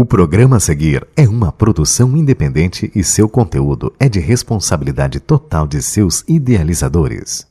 O 0.00 0.04
programa 0.06 0.56
a 0.56 0.60
seguir 0.60 1.06
é 1.14 1.28
uma 1.28 1.52
produção 1.52 2.16
independente 2.16 2.90
e 2.94 3.04
seu 3.04 3.28
conteúdo 3.28 3.92
é 4.00 4.08
de 4.08 4.18
responsabilidade 4.18 5.20
total 5.20 5.66
de 5.66 5.82
seus 5.82 6.24
idealizadores. 6.26 7.46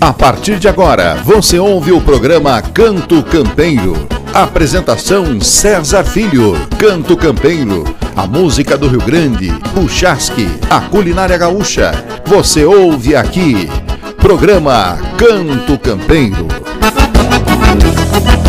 A 0.00 0.10
partir 0.14 0.58
de 0.58 0.66
agora, 0.66 1.16
você 1.16 1.58
ouve 1.58 1.92
o 1.92 2.00
programa 2.00 2.62
Canto 2.62 3.22
Campeiro. 3.22 3.92
Apresentação 4.32 5.38
César 5.42 6.04
Filho. 6.04 6.54
Canto 6.78 7.14
Campeiro. 7.14 7.84
A 8.16 8.26
música 8.26 8.78
do 8.78 8.88
Rio 8.88 9.02
Grande, 9.02 9.50
o 9.76 9.86
chasque, 9.90 10.48
a 10.70 10.80
culinária 10.80 11.36
gaúcha. 11.36 11.92
Você 12.24 12.64
ouve 12.64 13.14
aqui. 13.14 13.68
Programa 14.16 14.96
Canto 15.18 15.78
Campeiro. 15.78 16.61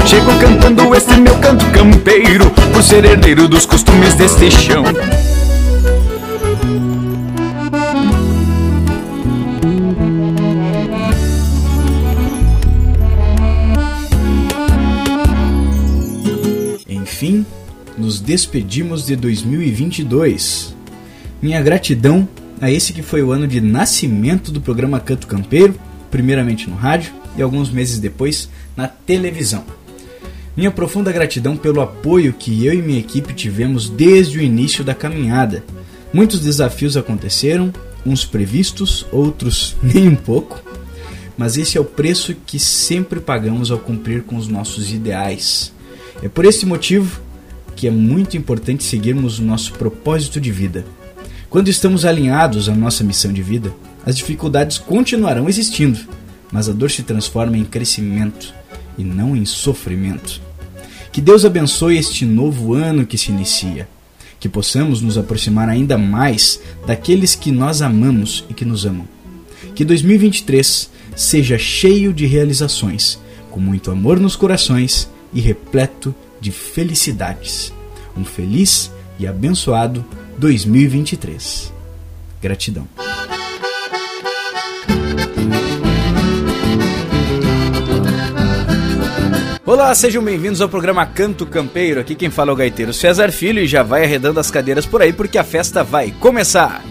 Chego 0.05 0.37
cantando 0.39 0.93
esse 0.93 1.15
meu 1.15 1.37
canto 1.39 1.65
campeiro, 1.71 2.49
por 2.73 2.83
ser 2.83 3.05
herdeiro 3.05 3.47
dos 3.47 3.65
costumes 3.65 4.13
deste 4.15 4.51
chão. 4.51 4.83
Enfim, 16.87 17.45
nos 17.97 18.19
despedimos 18.19 19.05
de 19.05 19.15
2022. 19.15 20.75
Minha 21.41 21.61
gratidão 21.61 22.27
a 22.59 22.69
esse 22.69 22.91
que 22.91 23.01
foi 23.01 23.23
o 23.23 23.31
ano 23.31 23.47
de 23.47 23.61
nascimento 23.61 24.51
do 24.51 24.59
programa 24.59 24.99
Canto 24.99 25.27
Campeiro, 25.27 25.75
primeiramente 26.11 26.69
no 26.69 26.75
rádio 26.75 27.22
e 27.37 27.41
alguns 27.41 27.69
meses 27.69 27.99
depois 27.99 28.49
na 28.75 28.87
televisão. 28.87 29.63
Minha 30.55 30.69
profunda 30.69 31.11
gratidão 31.11 31.57
pelo 31.57 31.81
apoio 31.81 32.31
que 32.31 32.65
eu 32.65 32.73
e 32.73 32.81
minha 32.81 32.99
equipe 32.99 33.33
tivemos 33.33 33.89
desde 33.89 34.37
o 34.37 34.41
início 34.41 34.83
da 34.83 34.93
caminhada. 34.93 35.63
Muitos 36.13 36.39
desafios 36.39 36.95
aconteceram, 36.95 37.73
uns 38.05 38.23
previstos, 38.23 39.05
outros 39.11 39.75
nem 39.81 40.07
um 40.07 40.15
pouco, 40.15 40.61
mas 41.35 41.57
esse 41.57 41.77
é 41.77 41.81
o 41.81 41.85
preço 41.85 42.35
que 42.45 42.59
sempre 42.59 43.19
pagamos 43.19 43.71
ao 43.71 43.79
cumprir 43.79 44.21
com 44.23 44.35
os 44.35 44.47
nossos 44.47 44.93
ideais. 44.93 45.73
É 46.21 46.29
por 46.29 46.45
esse 46.45 46.65
motivo 46.65 47.19
que 47.75 47.87
é 47.87 47.91
muito 47.91 48.37
importante 48.37 48.83
seguirmos 48.83 49.39
o 49.39 49.43
nosso 49.43 49.73
propósito 49.73 50.39
de 50.39 50.51
vida. 50.51 50.85
Quando 51.49 51.69
estamos 51.69 52.05
alinhados 52.05 52.69
à 52.69 52.75
nossa 52.75 53.03
missão 53.03 53.33
de 53.33 53.41
vida, 53.41 53.73
as 54.05 54.15
dificuldades 54.15 54.77
continuarão 54.77 55.49
existindo, 55.49 55.99
mas 56.53 56.69
a 56.69 56.71
dor 56.71 56.91
se 56.91 57.01
transforma 57.01 57.57
em 57.57 57.65
crescimento 57.65 58.53
e 58.95 59.03
não 59.03 59.35
em 59.35 59.43
sofrimento. 59.43 60.39
Que 61.11 61.19
Deus 61.19 61.43
abençoe 61.43 61.97
este 61.97 62.25
novo 62.25 62.75
ano 62.75 63.07
que 63.07 63.17
se 63.17 63.31
inicia. 63.31 63.89
Que 64.39 64.47
possamos 64.47 65.01
nos 65.01 65.17
aproximar 65.17 65.67
ainda 65.67 65.97
mais 65.97 66.61
daqueles 66.85 67.33
que 67.33 67.51
nós 67.51 67.81
amamos 67.81 68.45
e 68.51 68.53
que 68.53 68.65
nos 68.65 68.85
amam. 68.85 69.07
Que 69.73 69.83
2023 69.83 70.91
seja 71.15 71.57
cheio 71.57 72.13
de 72.13 72.27
realizações, 72.27 73.17
com 73.49 73.59
muito 73.59 73.89
amor 73.89 74.19
nos 74.19 74.35
corações 74.35 75.09
e 75.33 75.41
repleto 75.41 76.13
de 76.39 76.51
felicidades. 76.51 77.73
Um 78.15 78.23
feliz 78.23 78.91
e 79.17 79.25
abençoado 79.25 80.05
2023. 80.37 81.73
Gratidão. 82.39 82.87
Olá, 89.73 89.95
sejam 89.95 90.23
bem-vindos 90.23 90.61
ao 90.61 90.69
programa 90.69 91.03
Canto 91.03 91.47
Campeiro. 91.47 91.99
Aqui 91.99 92.13
quem 92.13 92.29
fala 92.29 92.51
é 92.51 92.53
o 92.53 92.55
gaiteiro 92.55 92.93
César 92.93 93.31
Filho 93.31 93.59
e 93.59 93.65
já 93.65 93.81
vai 93.81 94.03
arredando 94.03 94.39
as 94.39 94.51
cadeiras 94.51 94.85
por 94.85 95.01
aí 95.01 95.11
porque 95.11 95.35
a 95.35 95.43
festa 95.43 95.83
vai 95.83 96.11
começar. 96.11 96.83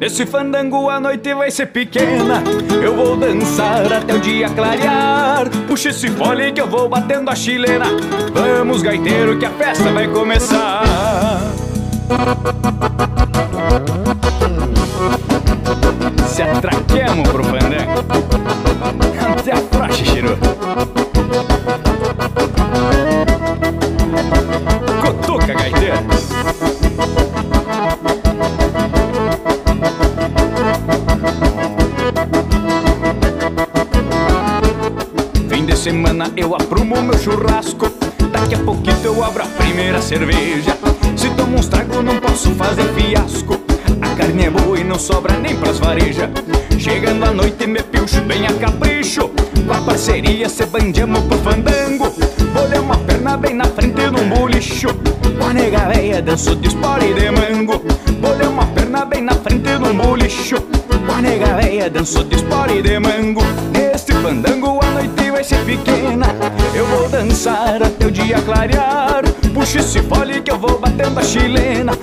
Esse 0.00 0.24
fandango 0.24 0.88
a 0.88 1.00
noite 1.00 1.34
vai 1.34 1.50
ser 1.50 1.66
pequena 1.66 2.44
Eu 2.80 2.94
vou 2.94 3.16
dançar 3.16 3.92
até 3.92 4.14
o 4.14 4.20
dia 4.20 4.48
clarear 4.50 5.50
Puxa 5.66 5.88
esse 5.88 6.08
fole 6.10 6.52
que 6.52 6.60
eu 6.60 6.68
vou 6.68 6.88
batendo 6.88 7.28
a 7.28 7.34
chilena 7.34 7.86
Vamos 8.32 8.82
gaiteiro 8.82 9.36
que 9.36 9.46
a 9.46 9.50
festa 9.50 9.90
vai 9.90 10.06
começar 10.06 10.84
Se 16.36 16.42
atraquemos 16.42 17.26
pro 17.30 17.42
fandango 17.44 18.04
Até 19.38 19.52
a 19.52 19.56
praxe, 19.56 20.04
Chiru 20.04 20.36
Cotoca, 25.00 25.54
gaiteiro 25.54 25.96
Fim 35.48 35.64
de 35.64 35.74
semana 35.74 36.30
eu 36.36 36.54
aprumo 36.54 37.00
meu 37.00 37.18
churrasco. 37.18 37.90
Daqui 38.30 38.56
a 38.56 38.58
pouquinho 38.58 38.98
eu 39.04 39.24
abro 39.24 39.42
a 39.42 39.46
primeira 39.46 40.02
cerveja. 40.02 40.76
Se 41.16 41.30
tomo 41.30 41.56
uns 41.56 41.68
tragos 41.68 42.04
não 42.04 42.20
posso 42.20 42.50
fazer 42.50 42.84
fiasco 42.92 43.55
É 44.46 44.80
e 44.80 44.84
não 44.84 44.96
sobra 44.96 45.36
nem 45.38 45.56
pras 45.56 45.80
varejas. 45.80 46.30
Chegando 46.78 47.24
à 47.24 47.32
noite 47.32 47.66
me 47.66 47.82
pilcho 47.82 48.20
bem 48.20 48.46
a 48.46 48.52
capricho. 48.52 49.28
Com 49.66 49.72
a 49.72 49.80
parceria 49.80 50.48
se 50.48 50.64
bandiamo 50.66 51.20
pro 51.22 51.36
fandango. 51.38 52.14
Bolei 52.54 52.78
uma 52.78 52.96
perna 52.96 53.36
bem 53.36 53.54
na 53.54 53.64
frente 53.64 54.06
num 54.08 54.28
bolicho. 54.28 54.86
Com 55.36 55.48
a 55.48 55.52
nega 55.52 55.88
véia 55.88 56.22
danço 56.22 56.54
de 56.54 56.68
espora 56.68 57.04
e 57.04 57.12
de 57.12 57.28
mango. 57.28 57.82
Bolei 58.20 58.46
uma 58.46 58.66
perna 58.66 59.04
bem 59.04 59.22
na 59.22 59.34
frente 59.34 59.68
num 59.80 59.96
bolicho. 59.96 60.60
Com 60.60 61.12
a 61.12 61.20
nega 61.20 61.56
véia 61.56 61.90
danço 61.90 62.22
de 62.22 62.36
espora 62.36 62.72
e 62.72 62.80
de 62.82 63.00
mango. 63.00 63.42
Neste 63.72 64.12
fandango 64.12 64.78
a 64.80 64.90
noite 64.92 65.28
vai 65.28 65.42
ser 65.42 65.64
pequena. 65.64 66.28
Eu 66.72 66.86
vou 66.86 67.08
dançar 67.08 67.82
até 67.82 68.06
o 68.06 68.12
dia 68.12 68.40
clarear. 68.42 69.24
Puxa 69.52 69.80
esse 69.80 70.00
fole 70.02 70.40
que 70.40 70.52
eu 70.52 70.58
vou 70.58 70.78
batendo 70.78 71.18
a 71.18 71.22
chilena 71.24 71.96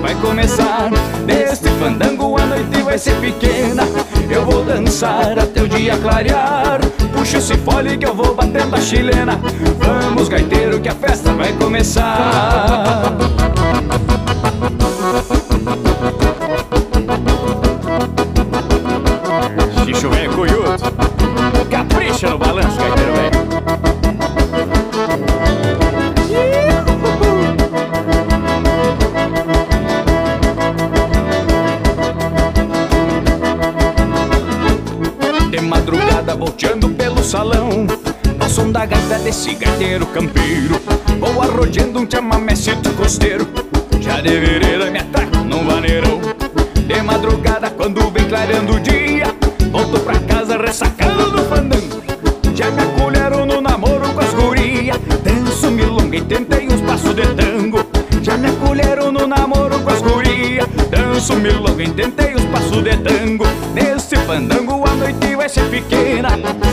vai 0.00 0.14
começar. 0.16 0.90
Neste 1.24 1.68
fandango 1.78 2.38
a 2.40 2.46
noite 2.46 2.82
vai 2.82 2.98
ser 2.98 3.14
pequena. 3.20 3.84
Eu 4.30 4.44
vou 4.44 4.64
dançar 4.64 5.38
até 5.38 5.62
o 5.62 5.68
dia 5.68 5.96
clarear. 5.96 6.80
Puxa 7.12 7.38
esse 7.38 7.56
fole 7.58 7.96
que 7.96 8.06
eu 8.06 8.14
vou 8.14 8.34
batendo 8.34 8.74
a 8.74 8.80
chilena. 8.80 9.40
Vamos 9.78 10.28
gaiteiro 10.28 10.80
que 10.80 10.88
a 10.88 10.94
festa 10.94 11.32
vai 11.32 11.52
começar 11.52 13.16
desse 39.26 39.56
gaiteiro 39.56 40.06
campeiro. 40.06 40.80
Vou 41.18 41.42
arrodeando 41.42 41.98
um 41.98 42.08
chamamecito 42.08 42.90
costeiro. 42.90 43.44
Já 44.00 44.20
de 44.20 44.38
vereda 44.38 44.88
me 44.88 45.00
atraco 45.00 45.38
num 45.38 45.66
vaneirão. 45.66 46.20
De 46.86 47.02
madrugada 47.02 47.68
quando 47.70 48.08
vem 48.12 48.28
clareando 48.28 48.74
o 48.74 48.80
dia 48.80 49.34
Volto 49.72 49.98
pra 50.00 50.16
casa 50.20 50.56
ressacando 50.56 51.32
do 51.32 51.42
fandango. 51.44 52.00
Já 52.54 52.70
me 52.70 52.82
acolheram 52.82 53.44
no 53.44 53.60
namoro 53.60 54.08
com 54.14 54.20
as 54.20 54.32
gurias. 54.32 54.96
Danço 55.24 55.72
milonga 55.72 56.16
e 56.16 56.20
tentei 56.20 56.68
uns 56.68 56.80
passos 56.82 57.12
de 57.16 57.26
tango. 57.34 57.84
Já 58.22 58.36
me 58.36 58.46
acolheram 58.46 59.10
no 59.10 59.26
namoro 59.26 59.80
com 59.80 59.90
as 59.90 60.02
gurias. 60.02 60.68
Danço 60.88 61.34
milonga 61.34 61.82
e 61.82 61.90
tentei 61.90 62.15
pequena 66.06 66.28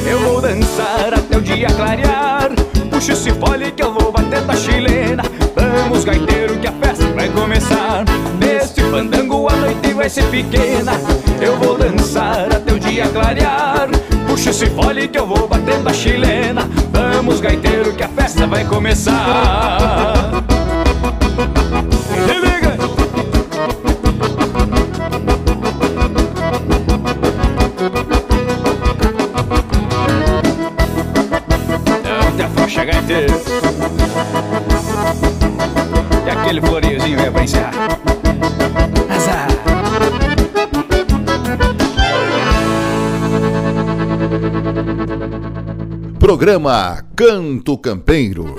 Eu 0.05 0.19
vou 0.19 0.41
dançar 0.41 1.13
até 1.13 1.37
o 1.37 1.41
dia 1.41 1.67
clarear. 1.67 2.51
Puxa 2.91 3.13
esse 3.13 3.31
fole 3.31 3.71
que 3.71 3.83
eu 3.83 3.93
vou 3.93 4.11
batendo 4.11 4.51
a 4.51 4.55
chilena. 4.55 5.23
Vamos 5.55 6.05
gaiteiro 6.05 6.57
que 6.59 6.67
a 6.67 6.71
festa 6.71 7.05
vai 7.13 7.29
começar. 7.29 8.05
Neste 8.39 8.81
fandango 8.81 9.49
a 9.49 9.55
noite 9.55 9.93
vai 9.93 10.09
ser 10.09 10.25
pequena. 10.25 10.93
Eu 11.41 11.57
vou 11.57 11.77
dançar 11.77 12.53
até 12.53 12.73
o 12.73 12.79
dia 12.79 13.07
clarear. 13.07 13.89
Puxa 14.27 14.51
esse 14.51 14.67
fole 14.67 15.07
que 15.07 15.17
eu 15.17 15.25
vou 15.25 15.47
batendo 15.47 15.89
a 15.89 15.93
chilena. 15.93 16.69
Vamos 16.91 17.39
gaiteiro 17.39 17.93
que 17.93 18.03
a 18.03 18.09
festa 18.09 18.45
vai 18.45 18.63
começar 18.65 20.52
Programa 46.23 47.03
Canto 47.13 47.77
Campeiro. 47.79 48.52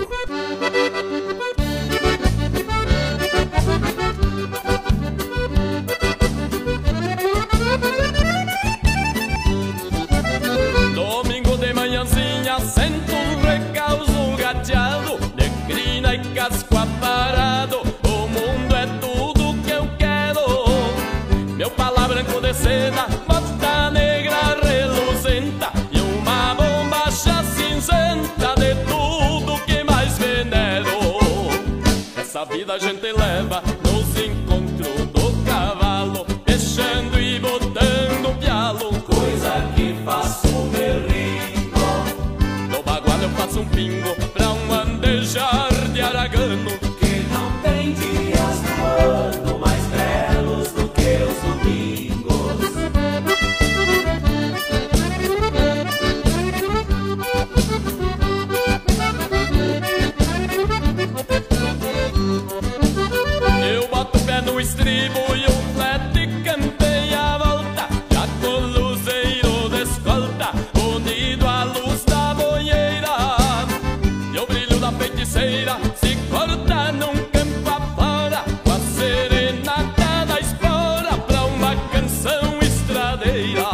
Feiticeira 75.34 75.78
Se 75.96 76.16
corta 76.31 76.92
num 76.92 77.14
campo 77.32 77.69
afora 77.69 78.44
Com 78.62 78.72
a 78.72 78.78
serenata 78.78 80.25
da 80.26 80.40
espora 80.40 81.19
Pra 81.26 81.44
uma 81.44 81.75
canção 81.90 82.58
estradeira. 82.62 83.66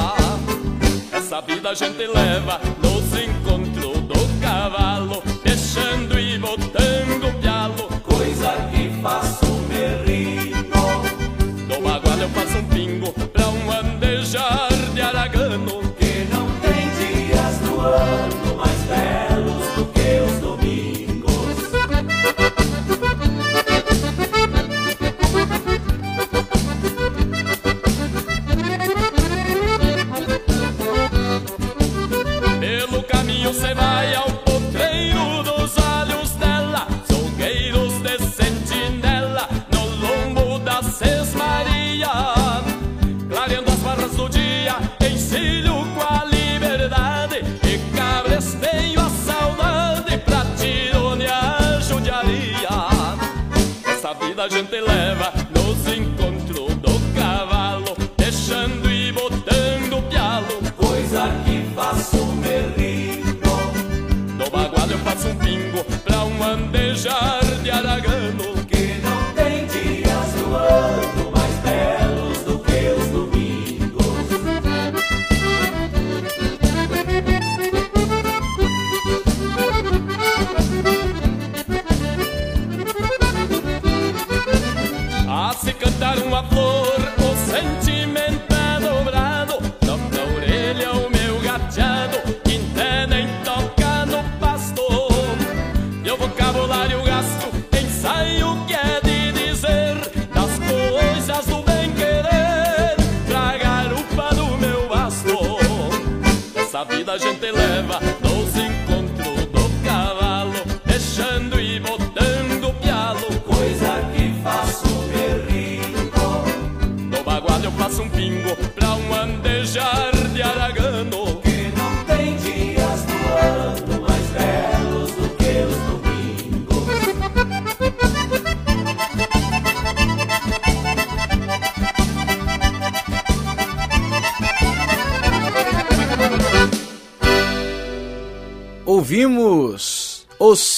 Essa 1.13 1.41
vida 1.43 1.71
a 1.71 1.75
gente 1.75 2.07
leva 2.07 2.61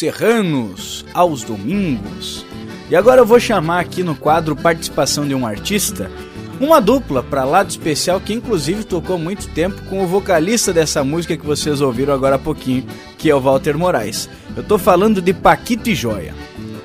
Serranos 0.03 1.05
aos 1.15 1.45
domingos. 1.45 2.45
E 2.91 2.97
agora 2.97 3.21
eu 3.21 3.25
vou 3.25 3.39
chamar 3.39 3.79
aqui 3.79 4.03
no 4.03 4.17
quadro 4.17 4.57
Participação 4.57 5.25
de 5.25 5.33
um 5.33 5.47
Artista 5.47 6.11
uma 6.59 6.81
dupla 6.81 7.23
para 7.23 7.45
lado 7.45 7.71
especial 7.71 8.21
que 8.21 8.33
inclusive 8.33 8.83
tocou 8.83 9.17
muito 9.17 9.47
tempo 9.51 9.81
com 9.89 10.03
o 10.03 10.07
vocalista 10.09 10.73
dessa 10.73 11.05
música 11.05 11.37
que 11.37 11.47
vocês 11.47 11.81
ouviram 11.81 12.13
agora 12.13 12.35
há 12.35 12.39
pouquinho, 12.39 12.85
que 13.17 13.31
é 13.31 13.35
o 13.35 13.41
Walter 13.41 13.79
Moraes. 13.79 14.29
Eu 14.57 14.65
tô 14.65 14.77
falando 14.77 15.23
de 15.23 15.33
Paquito 15.33 15.89
e 15.89 15.95
Joia. 15.95 16.35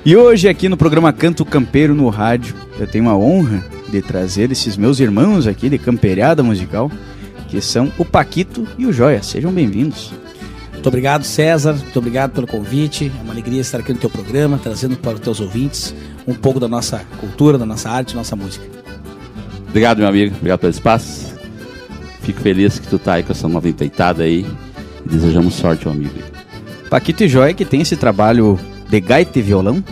E 0.04 0.16
hoje 0.16 0.48
aqui 0.48 0.68
no 0.68 0.76
programa 0.76 1.12
Canto 1.12 1.44
Campeiro 1.44 1.96
no 1.96 2.08
rádio, 2.10 2.54
eu 2.78 2.86
tenho 2.86 3.08
a 3.08 3.16
honra 3.16 3.64
de 3.88 4.00
trazer 4.00 4.52
esses 4.52 4.76
meus 4.76 5.00
irmãos 5.00 5.48
aqui 5.48 5.68
de 5.68 5.76
camperiada 5.76 6.40
musical, 6.44 6.88
que 7.48 7.60
são 7.60 7.92
o 7.98 8.04
Paquito 8.04 8.64
e 8.78 8.86
o 8.86 8.92
Joia. 8.92 9.24
Sejam 9.24 9.50
bem-vindos. 9.50 10.12
Muito 10.78 10.86
obrigado, 10.86 11.24
César. 11.24 11.74
Muito 11.74 11.98
obrigado 11.98 12.30
pelo 12.30 12.46
convite. 12.46 13.10
É 13.18 13.22
uma 13.22 13.32
alegria 13.32 13.60
estar 13.60 13.78
aqui 13.78 13.92
no 13.92 13.98
teu 13.98 14.08
programa, 14.08 14.60
trazendo 14.62 14.96
para 14.96 15.14
os 15.14 15.20
teus 15.20 15.40
ouvintes 15.40 15.92
um 16.24 16.34
pouco 16.34 16.60
da 16.60 16.68
nossa 16.68 17.04
cultura, 17.18 17.58
da 17.58 17.66
nossa 17.66 17.90
arte, 17.90 18.14
da 18.14 18.18
nossa 18.18 18.36
música. 18.36 18.64
Obrigado, 19.68 19.98
meu 19.98 20.06
amigo. 20.06 20.36
Obrigado 20.36 20.60
pelo 20.60 20.70
espaço. 20.70 21.34
Fico 22.20 22.40
feliz 22.40 22.78
que 22.78 22.86
tu 22.86 22.96
tá 22.96 23.14
aí 23.14 23.24
com 23.24 23.32
essa 23.32 23.48
nova 23.48 23.68
empreitada 23.68 24.22
aí. 24.22 24.46
E 25.04 25.08
desejamos 25.08 25.54
sorte 25.54 25.88
ao 25.88 25.92
amigo. 25.92 26.14
Paquito 26.88 27.24
e 27.24 27.28
Joia 27.28 27.52
que 27.52 27.64
tem 27.64 27.80
esse 27.80 27.96
trabalho 27.96 28.58
de 28.88 29.00
gaita 29.00 29.36
e 29.36 29.42
violão, 29.42 29.82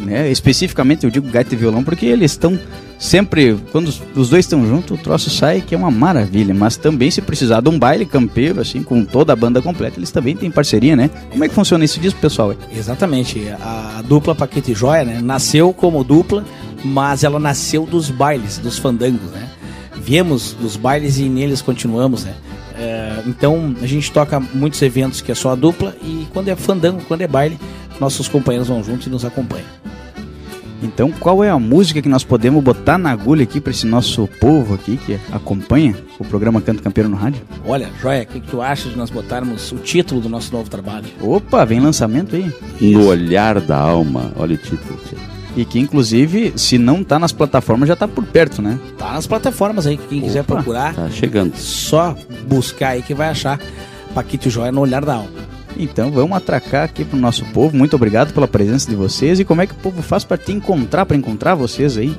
né? 0.00 0.28
Especificamente 0.28 1.04
eu 1.04 1.10
digo 1.10 1.30
gaita 1.30 1.54
e 1.54 1.56
violão 1.56 1.84
porque 1.84 2.04
eles 2.04 2.32
estão 2.32 2.58
Sempre, 3.02 3.56
quando 3.72 3.88
os- 3.88 4.28
dois 4.28 4.44
estão 4.44 4.64
juntos, 4.64 4.96
o 4.96 5.02
troço 5.02 5.28
sai 5.28 5.60
que 5.60 5.74
é 5.74 5.78
uma 5.78 5.90
maravilha. 5.90 6.54
Mas 6.54 6.76
também, 6.76 7.10
se 7.10 7.20
precisar 7.20 7.60
de 7.60 7.68
um 7.68 7.76
baile 7.76 8.06
campeiro, 8.06 8.60
assim, 8.60 8.80
com 8.80 9.04
toda 9.04 9.32
a 9.32 9.36
banda 9.36 9.60
completa, 9.60 9.98
eles 9.98 10.12
também 10.12 10.36
têm 10.36 10.52
parceria, 10.52 10.94
né? 10.94 11.10
Como 11.32 11.42
é 11.42 11.48
que 11.48 11.54
funciona 11.54 11.84
isso? 11.84 11.98
Diz 11.98 12.12
pro 12.12 12.22
pessoal. 12.22 12.54
Exatamente. 12.72 13.42
A, 13.60 14.02
dupla 14.06 14.36
Paquita 14.36 14.70
e 14.70 14.74
Joia, 14.74 15.04
né? 15.04 15.20
Nasceu 15.20 15.72
como 15.72 16.04
dupla, 16.04 16.44
mas 16.84 17.24
ela 17.24 17.40
nasceu 17.40 17.84
dos 17.86 18.08
bailes, 18.08 18.58
dos 18.58 18.78
fandangos, 18.78 19.32
né? 19.32 19.48
Viemos 19.96 20.52
dos 20.52 20.76
bailes 20.76 21.18
e 21.18 21.24
neles 21.24 21.60
continuamos, 21.60 22.22
né? 22.22 22.34
É, 22.78 23.20
então 23.26 23.74
a 23.82 23.86
gente 23.86 24.12
toca 24.12 24.38
muitos 24.38 24.80
eventos 24.80 25.20
que 25.20 25.32
é 25.32 25.34
só 25.34 25.50
a 25.50 25.54
dupla 25.56 25.92
e 26.04 26.24
quando 26.32 26.48
é 26.48 26.54
fandango, 26.54 27.02
quando 27.08 27.22
é 27.22 27.26
baile, 27.26 27.58
nossos 27.98 28.28
companheiros 28.28 28.68
vão 28.68 28.82
junto 28.84 29.08
e 29.08 29.10
nos 29.10 29.24
acompanham. 29.24 29.66
Então, 30.82 31.12
qual 31.12 31.44
é 31.44 31.48
a 31.50 31.58
música 31.58 32.02
que 32.02 32.08
nós 32.08 32.24
podemos 32.24 32.62
botar 32.62 32.98
na 32.98 33.10
agulha 33.12 33.44
aqui 33.44 33.60
pra 33.60 33.70
esse 33.70 33.86
nosso 33.86 34.26
povo 34.40 34.74
aqui 34.74 34.96
que 34.96 35.18
acompanha 35.30 35.94
o 36.18 36.24
programa 36.24 36.60
Canto 36.60 36.82
Campeiro 36.82 37.08
no 37.08 37.16
rádio? 37.16 37.40
Olha, 37.66 37.88
Joia, 38.00 38.24
o 38.24 38.26
que, 38.26 38.40
que 38.40 38.48
tu 38.50 38.60
acha 38.60 38.88
de 38.88 38.96
nós 38.96 39.08
botarmos 39.08 39.70
o 39.70 39.76
título 39.76 40.20
do 40.20 40.28
nosso 40.28 40.52
novo 40.52 40.68
trabalho? 40.68 41.06
Opa, 41.20 41.64
vem 41.64 41.78
lançamento 41.78 42.34
aí. 42.34 42.52
No 42.80 43.06
olhar 43.06 43.60
da 43.60 43.78
alma. 43.78 44.32
Olha 44.36 44.54
o 44.54 44.58
título. 44.58 44.98
E 45.56 45.64
que, 45.64 45.78
inclusive, 45.78 46.52
se 46.56 46.78
não 46.78 47.04
tá 47.04 47.18
nas 47.18 47.30
plataformas, 47.30 47.86
já 47.88 47.94
tá 47.94 48.08
por 48.08 48.24
perto, 48.24 48.60
né? 48.60 48.78
Tá 48.98 49.12
nas 49.12 49.26
plataformas 49.26 49.86
aí, 49.86 49.96
quem 50.08 50.20
quiser 50.22 50.40
Opa, 50.40 50.54
procurar, 50.56 50.94
Tá 50.94 51.10
chegando. 51.10 51.54
só 51.56 52.16
buscar 52.48 52.88
aí 52.90 53.02
que 53.02 53.14
vai 53.14 53.28
achar 53.28 53.60
Paquito 54.14 54.48
Joia 54.50 54.72
no 54.72 54.80
olhar 54.80 55.04
da 55.04 55.14
alma. 55.14 55.30
Então, 55.78 56.10
vamos 56.10 56.36
atracar 56.36 56.84
aqui 56.84 57.04
pro 57.04 57.18
nosso 57.18 57.44
povo. 57.46 57.76
Muito 57.76 57.96
obrigado 57.96 58.32
pela 58.32 58.46
presença 58.48 58.88
de 58.88 58.94
vocês. 58.96 59.40
E 59.40 59.44
como 59.44 59.62
é 59.62 59.66
que 59.66 59.72
o 59.72 59.76
povo 59.76 60.02
faz 60.02 60.24
pra 60.24 60.36
te 60.36 60.52
encontrar, 60.52 61.06
pra 61.06 61.16
encontrar 61.16 61.54
vocês 61.54 61.96
aí? 61.96 62.14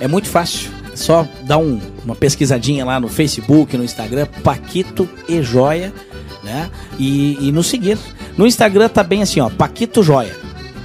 É 0.00 0.08
muito 0.08 0.28
fácil. 0.28 0.70
É 0.92 0.96
só 0.96 1.26
dar 1.44 1.58
um- 1.58 1.78
uma 2.04 2.14
pesquisadinha 2.16 2.84
lá 2.84 2.98
no 2.98 3.08
Facebook, 3.08 3.76
no 3.76 3.84
Instagram, 3.84 4.26
Paquito 4.42 5.08
e 5.28 5.40
Joia, 5.42 5.92
né? 6.42 6.68
E, 6.98 7.38
e 7.48 7.52
nos 7.52 7.68
seguir. 7.68 7.96
No 8.36 8.46
Instagram 8.46 8.88
tá 8.88 9.02
bem 9.02 9.22
assim, 9.22 9.40
ó, 9.40 9.48
Paquito 9.50 10.02
Joia, 10.02 10.34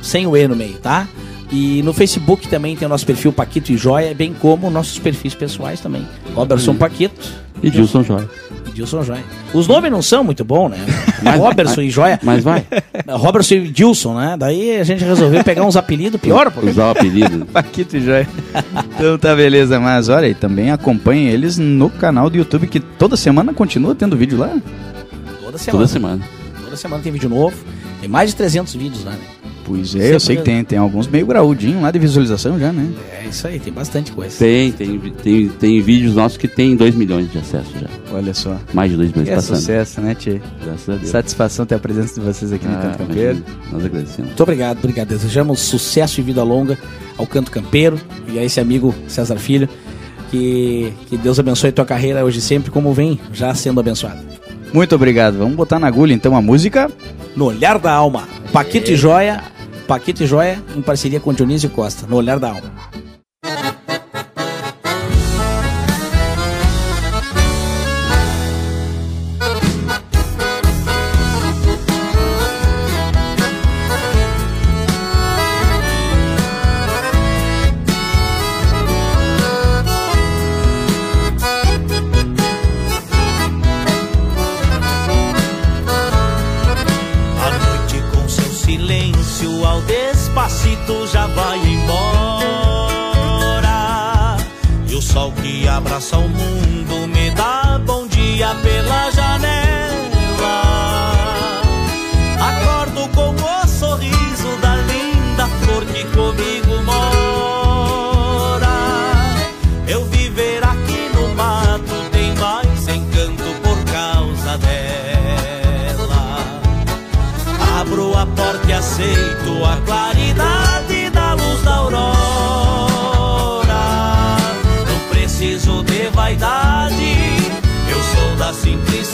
sem 0.02 0.28
o 0.28 0.36
E 0.38 0.48
no 0.48 0.56
meio, 0.56 0.78
tá? 0.78 1.08
E 1.52 1.82
no 1.84 1.94
Facebook 1.94 2.48
também 2.48 2.76
tem 2.76 2.86
o 2.86 2.90
nosso 2.90 3.06
perfil 3.06 3.32
Paquito 3.32 3.72
e 3.72 3.78
Joia, 3.78 4.14
bem 4.14 4.34
como 4.34 4.70
nossos 4.70 5.00
perfis 5.00 5.34
pessoais 5.34 5.80
também. 5.80 6.06
Robertson 6.34 6.76
Paquito 6.76 7.32
E 7.64 7.70
Dilson 7.70 8.04
Joia. 8.04 8.30
Dilson 8.76 9.04
Joia. 9.04 9.24
Os 9.54 9.68
nomes 9.68 9.90
não 9.90 10.02
são 10.02 10.24
muito 10.24 10.44
bons, 10.44 10.70
né? 10.70 10.78
Mas- 11.24 11.40
Robertson 11.40 11.82
e 11.82 11.90
Joia. 11.90 12.20
Mas 12.22 12.44
vai. 12.44 12.66
Robertson 13.10 13.56
e 13.56 13.68
Dilson, 13.70 14.14
né? 14.20 14.36
Daí 14.38 14.78
a 14.80 14.84
gente 14.84 15.04
resolveu 15.04 15.44
pegar 15.44 15.64
uns 15.64 15.76
apelidos 15.78 16.20
pior, 16.20 16.52
pô. 16.52 16.60
Usar 16.62 16.88
o 16.88 16.92
apelido. 16.92 17.46
Paquito 17.52 17.96
e 17.98 18.02
Joia. 18.02 18.28
então 18.96 19.18
tá 19.18 19.34
beleza, 19.36 19.80
mas 19.80 20.10
olha, 20.10 20.28
e 20.28 20.36
também 20.36 20.72
acompanhem 20.72 21.30
eles 21.30 21.58
no 21.58 21.90
canal 21.90 22.30
do 22.30 22.38
YouTube, 22.38 22.68
que 22.68 22.80
toda 22.80 23.16
semana 23.16 23.54
continua 23.54 23.96
tendo 23.96 24.16
vídeo 24.18 24.38
lá. 24.38 24.50
Toda 25.42 25.58
semana. 25.58 25.72
Toda 25.80 25.88
semana. 25.88 26.22
Toda 26.64 26.76
semana 26.78 27.02
tem 27.04 27.12
vídeo 27.12 27.30
novo. 27.30 27.56
Tem 28.02 28.10
mais 28.10 28.32
de 28.32 28.36
300 28.36 28.76
vídeos 28.76 29.04
lá, 29.06 29.12
né? 29.12 29.18
Pois 29.66 29.96
é, 29.96 30.14
eu 30.14 30.20
sei 30.20 30.36
que 30.38 30.44
tem, 30.44 30.64
tem 30.64 30.78
alguns 30.78 31.08
meio 31.08 31.26
graudinho 31.26 31.82
lá 31.82 31.90
de 31.90 31.98
visualização 31.98 32.60
já, 32.60 32.72
né? 32.72 32.88
É 33.24 33.28
isso 33.28 33.48
aí, 33.48 33.60
tem 33.60 33.74
bastante 33.74 34.12
coisa. 34.12 34.38
Tem, 34.38 34.72
tem, 34.72 35.00
tem, 35.00 35.48
tem 35.50 35.82
vídeos 35.82 36.14
nossos 36.16 36.38
que 36.38 36.48
tem 36.48 36.76
2 36.76 36.94
milhões 36.94 37.32
de 37.32 37.40
acessos 37.40 37.74
já. 37.74 37.88
Olha 38.14 38.34
só. 38.34 38.56
Mais 38.74 38.92
de 38.92 38.98
2 38.98 39.10
milhões 39.12 39.28
Que 39.28 39.34
é 39.34 39.36
passando. 39.36 39.56
sucesso, 39.58 40.02
né, 40.02 40.14
Tchê? 40.14 40.40
Graças 40.64 40.88
a 40.90 40.98
Deus. 40.98 41.10
Satisfação 41.10 41.66
ter 41.66 41.76
a 41.76 41.80
presença 41.80 42.14
de 42.20 42.26
vocês 42.26 42.54
aqui 42.54 42.68
no 42.68 42.74
Ah, 42.76 42.82
Canto 42.82 42.98
Campeiro. 43.00 43.38
imagina. 43.38 43.58
Nós 43.72 43.86
agradecemos. 43.86 44.26
Muito 44.28 44.44
obrigado, 44.44 44.78
obrigado. 44.78 45.08
Desejamos 45.08 45.60
sucesso 45.62 46.20
e 46.20 46.24
vida 46.24 46.44
longa 46.44 46.78
ao 47.18 47.26
Canto 47.26 47.50
Campeiro 47.50 48.00
e 48.32 48.38
a 48.38 48.44
esse 48.44 48.60
amigo 48.60 48.94
César 49.08 49.38
Filho. 49.38 49.68
Que, 50.30 50.92
que 51.08 51.18
Deus 51.18 51.40
abençoe 51.40 51.72
tua 51.72 51.86
carreira 51.86 52.24
hoje 52.26 52.40
e 52.40 52.42
sempre, 52.42 52.70
como 52.72 52.94
vem 52.94 53.20
já 53.34 53.54
sendo 53.56 53.80
abençoado. 53.80 54.20
Muito 54.74 54.94
obrigado. 54.96 55.38
Vamos 55.38 55.56
botar 55.56 55.80
na 55.80 55.88
agulha 55.88 56.14
então 56.14 56.36
a 56.36 56.42
música. 56.42 56.92
No 57.36 57.46
Olhar 57.46 57.78
da 57.80 57.92
Alma, 57.92 58.28
Paquito 58.52 58.92
e 58.92 58.96
Joia, 58.96 59.42
Paquito 59.88 60.24
e 60.24 60.28
Joia 60.28 60.62
em 60.76 60.82
parceria 60.82 61.20
com 61.20 61.34
Dionísio 61.34 61.70
Costa, 61.70 62.08
no 62.08 62.16
Olhar 62.16 62.40
da 62.40 62.50
Alma. 62.50 63.05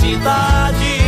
Simplicidade. 0.02 1.01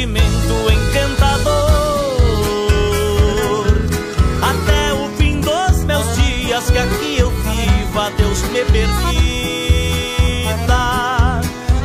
Sentimento 0.00 0.72
encantador. 0.72 1.50
Até 4.40 4.94
o 4.94 5.10
fim 5.16 5.40
dos 5.40 5.84
meus 5.84 6.06
dias 6.16 6.70
que 6.70 6.78
aqui 6.78 7.18
eu 7.18 7.30
viva, 7.30 8.10
Deus 8.16 8.42
me 8.44 8.64
permita. 8.64 9.10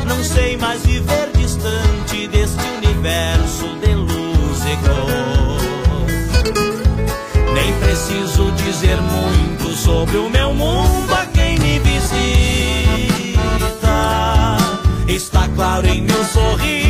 Não 0.06 0.24
sei 0.24 0.56
mais 0.56 0.80
viver 0.82 1.30
distante 1.36 2.26
deste 2.28 2.64
universo 2.82 3.68
de 3.84 3.94
luz 3.94 4.64
e 4.64 4.76
cor. 4.86 5.60
Nem 7.52 7.72
preciso 7.80 8.50
dizer 8.52 8.96
muito 8.96 9.76
sobre 9.76 10.16
o 10.16 10.30
meu 10.30 10.54
mundo 10.54 11.12
a 11.12 11.26
quem 11.26 11.58
me 11.58 11.78
visita. 11.80 12.06
Está 15.06 15.46
claro 15.48 15.86
em 15.86 16.00
meu 16.02 16.24
sorriso 16.24 16.85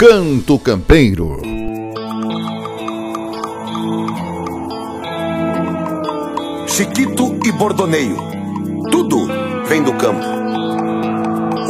Canto 0.00 0.58
Campeiro. 0.58 1.42
Chiquito 6.66 7.38
e 7.44 7.52
bordoneio. 7.52 8.16
Tudo 8.90 9.28
vem 9.66 9.82
do 9.82 9.92
campo. 9.92 10.24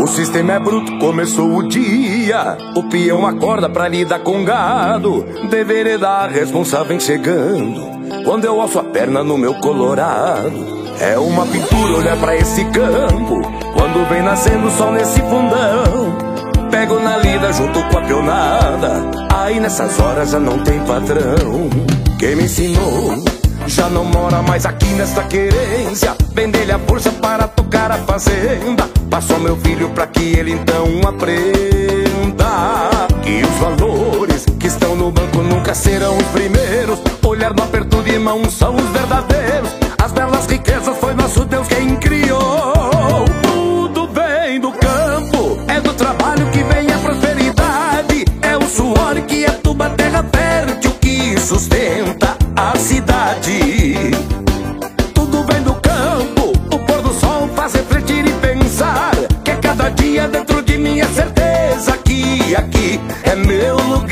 O 0.01 0.07
sistema 0.07 0.53
é 0.53 0.61
bruto, 0.61 0.97
começou 1.01 1.57
o 1.57 1.67
dia. 1.67 2.57
O 2.77 2.85
peão 2.85 3.27
acorda 3.27 3.69
pra 3.69 3.89
lidar 3.89 4.21
com 4.21 4.45
gado. 4.45 5.27
Deveria 5.51 5.99
dar 5.99 6.31
responsável 6.31 7.01
chegando. 7.01 7.83
Quando 8.25 8.45
eu 8.45 8.61
alço 8.61 8.79
a 8.79 8.85
perna 8.85 9.25
no 9.25 9.37
meu 9.37 9.55
colorado. 9.55 10.79
É 11.01 11.19
uma 11.19 11.45
pintura 11.47 11.99
olhar 11.99 12.17
pra 12.17 12.37
esse 12.37 12.65
campo. 12.67 13.41
Quando 13.75 14.09
vem 14.09 14.23
nascendo 14.23 14.69
o 14.69 14.71
sol 14.71 14.93
nesse 14.93 15.19
fundão. 15.19 16.30
Pego 16.71 17.01
na 17.01 17.17
lida 17.17 17.53
junto 17.53 17.83
com 17.89 17.99
a 17.99 18.03
peonada. 18.03 19.11
Aí 19.35 19.59
nessas 19.59 19.99
horas 19.99 20.31
já 20.31 20.39
não 20.39 20.59
tem 20.61 20.79
patrão. 20.81 21.69
Quem 22.19 22.37
me 22.37 22.45
ensinou 22.45 23.25
já 23.67 23.89
não 23.89 24.05
mora 24.05 24.41
mais 24.43 24.65
aqui 24.65 24.87
nesta 24.95 25.25
querência. 25.25 26.15
Vender 26.33 26.71
a 26.71 26.79
força 26.79 27.11
para 27.11 27.49
tocar 27.49 27.91
a 27.91 27.99
fazenda. 27.99 28.89
Passou 29.11 29.41
meu 29.41 29.57
filho 29.57 29.91
pra 29.91 30.07
que 30.07 30.23
ele 30.23 30.53
então 30.53 30.87
aprenda 31.09 33.09
que 33.23 33.43
os 33.43 33.59
valores 33.59 34.47
que 34.59 34.69
estão 34.69 34.95
no 34.95 35.11
banco 35.11 35.39
nunca 35.39 35.75
serão 35.75 36.17
os 36.17 36.27
primeiros. 36.29 37.01
Olhar 37.27 37.53
no 37.53 37.65
aperto 37.65 38.01
de 38.03 38.19
mão 38.19 38.49
são 38.49 38.77
os 38.77 38.89
verdadeiros. 38.91 39.71
As 40.03 40.13
belas 40.13 40.47
riquezas 40.47 40.97
foi 40.99 41.15
nosso 41.15 41.45
Deus 41.45 41.67
quem 41.67 41.97
criou. 41.97 42.60
É 63.31 63.37
meu 63.37 63.77
lugar. 63.77 64.10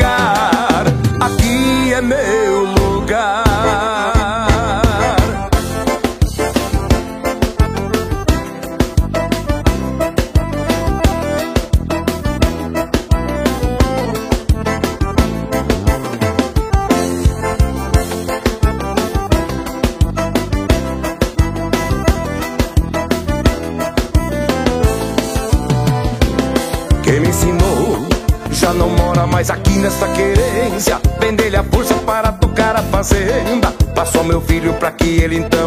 Filho 35.18 35.48
pra 35.48 35.48
que 35.50 35.57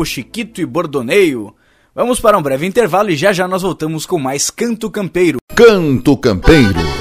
grupo 0.00 0.04
Chiquito 0.04 0.60
e 0.60 0.66
Bordoneio. 0.66 1.54
Vamos 1.94 2.20
para 2.20 2.38
um 2.38 2.42
breve 2.42 2.66
intervalo 2.66 3.10
e 3.10 3.16
já 3.16 3.32
já 3.32 3.46
nós 3.46 3.62
voltamos 3.62 4.06
com 4.06 4.18
mais 4.18 4.50
Canto 4.50 4.90
Campeiro. 4.90 5.38
Canto 5.54 6.16
Campeiro. 6.16 6.99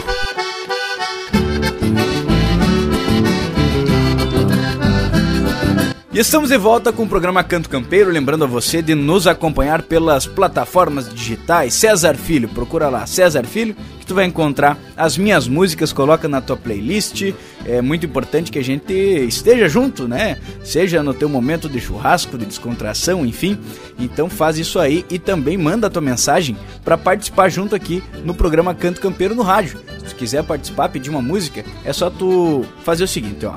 Estamos 6.28 6.50
de 6.50 6.58
volta 6.58 6.92
com 6.92 7.04
o 7.04 7.08
programa 7.08 7.42
Canto 7.46 7.70
Campeiro, 7.70 8.12
lembrando 8.12 8.44
a 8.44 8.48
você 8.48 8.82
de 8.82 8.94
nos 8.94 9.26
acompanhar 9.26 9.84
pelas 9.84 10.28
plataformas 10.28 11.14
digitais. 11.14 11.74
César 11.74 12.16
Filho, 12.16 12.50
procura 12.50 12.90
lá, 12.90 13.06
César 13.06 13.46
Filho, 13.46 13.74
que 14.00 14.06
tu 14.06 14.14
vai 14.14 14.26
encontrar 14.26 14.78
as 14.98 15.18
minhas 15.18 15.48
músicas, 15.48 15.94
coloca 15.94 16.28
na 16.28 16.42
tua 16.42 16.58
playlist. 16.58 17.34
É 17.66 17.82
muito 17.82 18.06
importante 18.06 18.52
que 18.52 18.60
a 18.60 18.64
gente 18.64 18.92
esteja 18.94 19.70
junto, 19.70 20.10
né? 20.10 20.38
Seja 20.62 21.02
no 21.02 21.14
teu 21.14 21.30
momento 21.30 21.70
de 21.70 21.80
churrasco, 21.80 22.38
de 22.38 22.46
descontração, 22.46 23.26
enfim. 23.26 23.58
Então 23.98 24.30
faz 24.30 24.58
isso 24.58 24.78
aí 24.78 25.06
e 25.10 25.18
também 25.18 25.58
manda 25.58 25.88
a 25.88 25.90
tua 25.90 26.02
mensagem 26.02 26.58
para 26.84 26.98
participar 26.98 27.48
junto 27.48 27.76
aqui 27.76 28.04
no 28.26 28.34
programa 28.34 28.76
Canto 28.76 29.00
Campeiro 29.00 29.36
no 29.36 29.42
rádio. 29.42 29.80
Se 30.00 30.14
tu 30.14 30.16
quiser 30.16 30.44
participar, 30.44 30.90
pedir 30.90 31.10
uma 31.10 31.22
música, 31.22 31.64
é 31.86 31.94
só 31.94 32.10
tu 32.10 32.66
fazer 32.84 33.06
o 33.06 33.08
seguinte, 33.08 33.46
ó. 33.46 33.56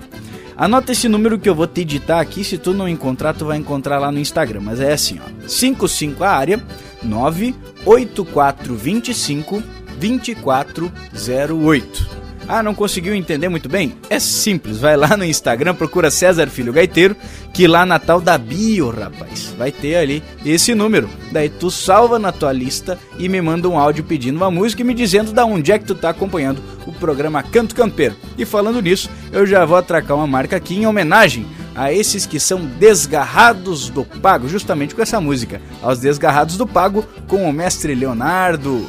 Anota 0.56 0.92
esse 0.92 1.08
número 1.08 1.38
que 1.38 1.48
eu 1.48 1.54
vou 1.54 1.66
te 1.66 1.84
digitar 1.84 2.20
aqui, 2.20 2.44
se 2.44 2.58
tu 2.58 2.72
não 2.72 2.88
encontrar, 2.88 3.34
tu 3.34 3.46
vai 3.46 3.58
encontrar 3.58 3.98
lá 3.98 4.12
no 4.12 4.18
Instagram, 4.18 4.60
mas 4.60 4.80
é 4.80 4.92
assim, 4.92 5.18
ó. 5.18 5.22
55 5.48 6.24
a 6.24 6.30
área 6.30 6.62
98425 7.02 9.62
2408. 9.98 12.21
Ah, 12.48 12.62
não 12.62 12.74
conseguiu 12.74 13.14
entender 13.14 13.48
muito 13.48 13.68
bem? 13.68 13.94
É 14.10 14.18
simples, 14.18 14.78
vai 14.78 14.96
lá 14.96 15.16
no 15.16 15.24
Instagram, 15.24 15.74
procura 15.74 16.10
César 16.10 16.48
Filho 16.48 16.72
Gaiteiro, 16.72 17.16
que 17.52 17.66
lá 17.66 17.86
na 17.86 17.98
tal 17.98 18.20
da 18.20 18.36
bio, 18.36 18.90
rapaz, 18.90 19.54
vai 19.56 19.70
ter 19.70 19.96
ali 19.96 20.22
esse 20.44 20.74
número. 20.74 21.08
Daí 21.30 21.48
tu 21.48 21.70
salva 21.70 22.18
na 22.18 22.32
tua 22.32 22.52
lista 22.52 22.98
e 23.18 23.28
me 23.28 23.40
manda 23.40 23.68
um 23.68 23.78
áudio 23.78 24.04
pedindo 24.04 24.36
uma 24.36 24.50
música 24.50 24.82
e 24.82 24.84
me 24.84 24.94
dizendo 24.94 25.32
da 25.32 25.44
onde 25.44 25.72
é 25.72 25.78
que 25.78 25.84
tu 25.84 25.94
tá 25.94 26.10
acompanhando 26.10 26.62
o 26.86 26.92
programa 26.92 27.42
Canto 27.42 27.74
Campeiro. 27.74 28.16
E 28.36 28.44
falando 28.44 28.82
nisso, 28.82 29.08
eu 29.30 29.46
já 29.46 29.64
vou 29.64 29.76
atracar 29.76 30.16
uma 30.16 30.26
marca 30.26 30.56
aqui 30.56 30.74
em 30.74 30.86
homenagem 30.86 31.46
a 31.74 31.92
esses 31.92 32.26
que 32.26 32.38
são 32.38 32.66
desgarrados 32.78 33.88
do 33.88 34.04
pago, 34.04 34.48
justamente 34.48 34.94
com 34.94 35.02
essa 35.02 35.20
música, 35.20 35.60
aos 35.82 35.98
desgarrados 35.98 36.56
do 36.56 36.66
pago 36.66 37.04
com 37.26 37.48
o 37.48 37.52
mestre 37.52 37.94
Leonardo. 37.94 38.86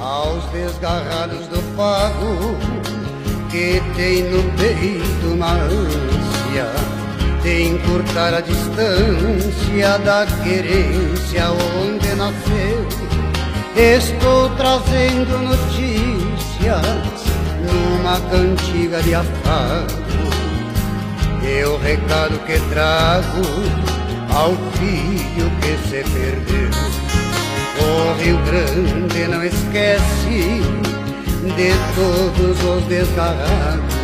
Aos 0.00 0.44
desgarrados 0.46 1.46
do 1.48 1.76
pago 1.76 2.56
que 3.50 3.82
tem 3.96 4.22
no 4.30 4.42
peito 4.56 5.26
uma 5.34 5.52
ânsia 5.52 6.66
de 7.42 7.62
encurtar 7.68 8.34
a 8.34 8.40
distância 8.40 9.98
da 9.98 10.26
querência 10.42 11.50
onde 11.78 12.14
nasceu. 12.14 12.86
Estou 13.76 14.50
trazendo 14.56 15.38
notícias 15.38 16.80
numa 17.64 18.20
cantiga 18.30 19.02
de 19.02 19.14
afago 19.14 20.00
e 21.42 21.64
o 21.64 21.76
recado 21.78 22.38
que 22.46 22.58
trago 22.68 23.42
ao 24.34 24.54
filho 24.76 25.50
que 25.60 25.88
se 25.88 26.02
perdeu. 26.10 26.59
O 28.00 28.14
Rio 28.22 28.38
Grande 28.44 29.28
não 29.28 29.44
esquece 29.44 30.62
de 31.44 31.72
todos 31.94 32.64
os 32.64 32.84
desgarrados 32.84 33.94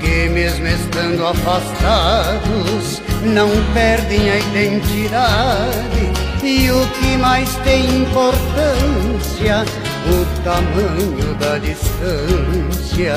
que, 0.00 0.28
mesmo 0.28 0.66
estando 0.66 1.24
afastados, 1.24 3.00
não 3.22 3.48
perdem 3.72 4.30
a 4.30 4.36
identidade. 4.36 6.12
E 6.42 6.70
o 6.72 6.86
que 6.98 7.16
mais 7.18 7.54
tem 7.58 8.02
importância, 8.02 9.64
o 10.08 10.42
tamanho 10.42 11.34
da 11.36 11.58
distância, 11.58 13.14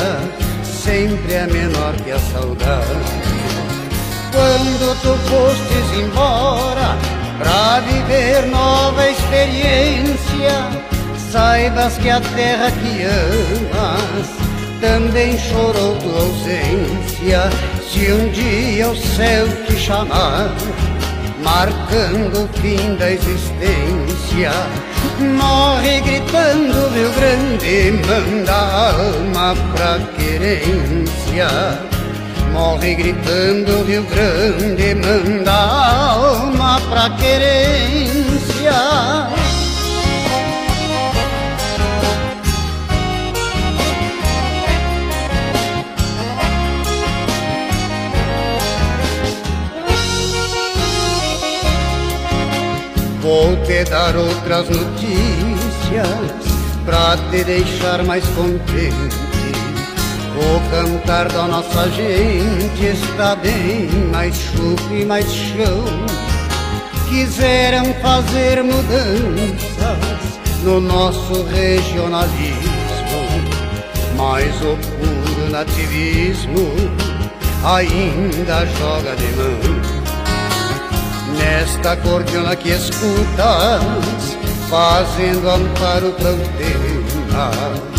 sempre 0.64 1.34
é 1.34 1.48
menor 1.48 1.96
que 2.04 2.12
a 2.12 2.20
saudade. 2.20 2.86
Quando 4.32 5.02
tu 5.02 5.18
fostes 5.28 6.00
embora 6.00 7.15
pra 7.40 7.80
viver 7.82 8.46
nova 8.48 9.10
experiência, 9.10 10.70
saibas 11.32 11.98
que 11.98 12.10
a 12.10 12.22
terra 12.22 12.72
que 12.72 13.04
amas 13.04 14.46
também 14.80 15.38
chorou 15.38 15.98
tua 15.98 16.22
ausência. 16.22 17.50
Se 17.90 18.12
um 18.12 18.30
dia 18.32 18.90
o 18.90 18.96
céu 18.96 19.48
te 19.66 19.76
chamar, 19.78 20.54
marcando 21.44 22.44
o 22.44 22.60
fim 22.60 22.96
da 22.96 23.12
existência, 23.12 24.52
morre 25.38 26.02
gritando 26.02 26.90
Rio 26.94 27.12
Grande, 27.14 28.00
manda 28.06 28.52
a 28.52 28.92
alma 28.92 29.56
pra 29.74 30.00
querência. 30.18 31.95
Morre 32.56 32.96
gritando 32.96 33.84
Rio 33.84 34.04
Grande, 34.04 34.96
manda 34.96 35.52
alma 35.52 36.80
pra 36.90 37.10
querência. 37.18 38.72
Vou 53.20 53.58
te 53.66 53.84
dar 53.84 54.16
outras 54.16 54.70
notícias 54.70 56.08
pra 56.86 57.18
te 57.30 57.44
deixar 57.44 58.02
mais 58.06 58.24
contente. 58.30 59.25
O 60.38 60.70
cantar 60.70 61.30
da 61.30 61.44
nossa 61.48 61.90
gente 61.92 62.86
está 62.86 63.36
bem 63.38 63.90
mais 64.12 64.36
chuva 64.36 64.94
e 64.94 65.06
mais 65.06 65.26
chão. 65.32 65.86
Quiseram 67.08 67.86
fazer 68.02 68.62
mudanças 68.62 70.36
no 70.64 70.82
nosso 70.82 71.44
regionalismo, 71.44 72.36
mas 74.18 74.54
o 74.58 74.76
puro 74.76 75.50
nativismo 75.52 76.74
ainda 77.64 78.66
joga 78.78 79.16
de 79.16 79.28
mão. 79.38 79.96
Nesta 81.38 81.96
cordiona 81.98 82.56
que 82.56 82.70
escutas, 82.70 83.82
fazendo 84.70 85.50
amparo 85.50 86.12
tema, 86.58 87.95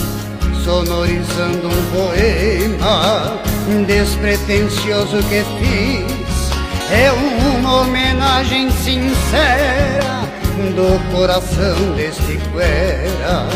sonorizando 0.66 1.68
um 1.68 1.90
poema 1.92 3.40
despretensioso 3.86 5.18
que 5.28 5.44
fiz, 5.60 6.50
é 6.90 7.12
uma 7.12 7.82
homenagem 7.82 8.68
sincera 8.72 10.22
do 10.74 11.12
coração 11.14 11.94
deste 11.94 12.38
cuera, 12.50 13.46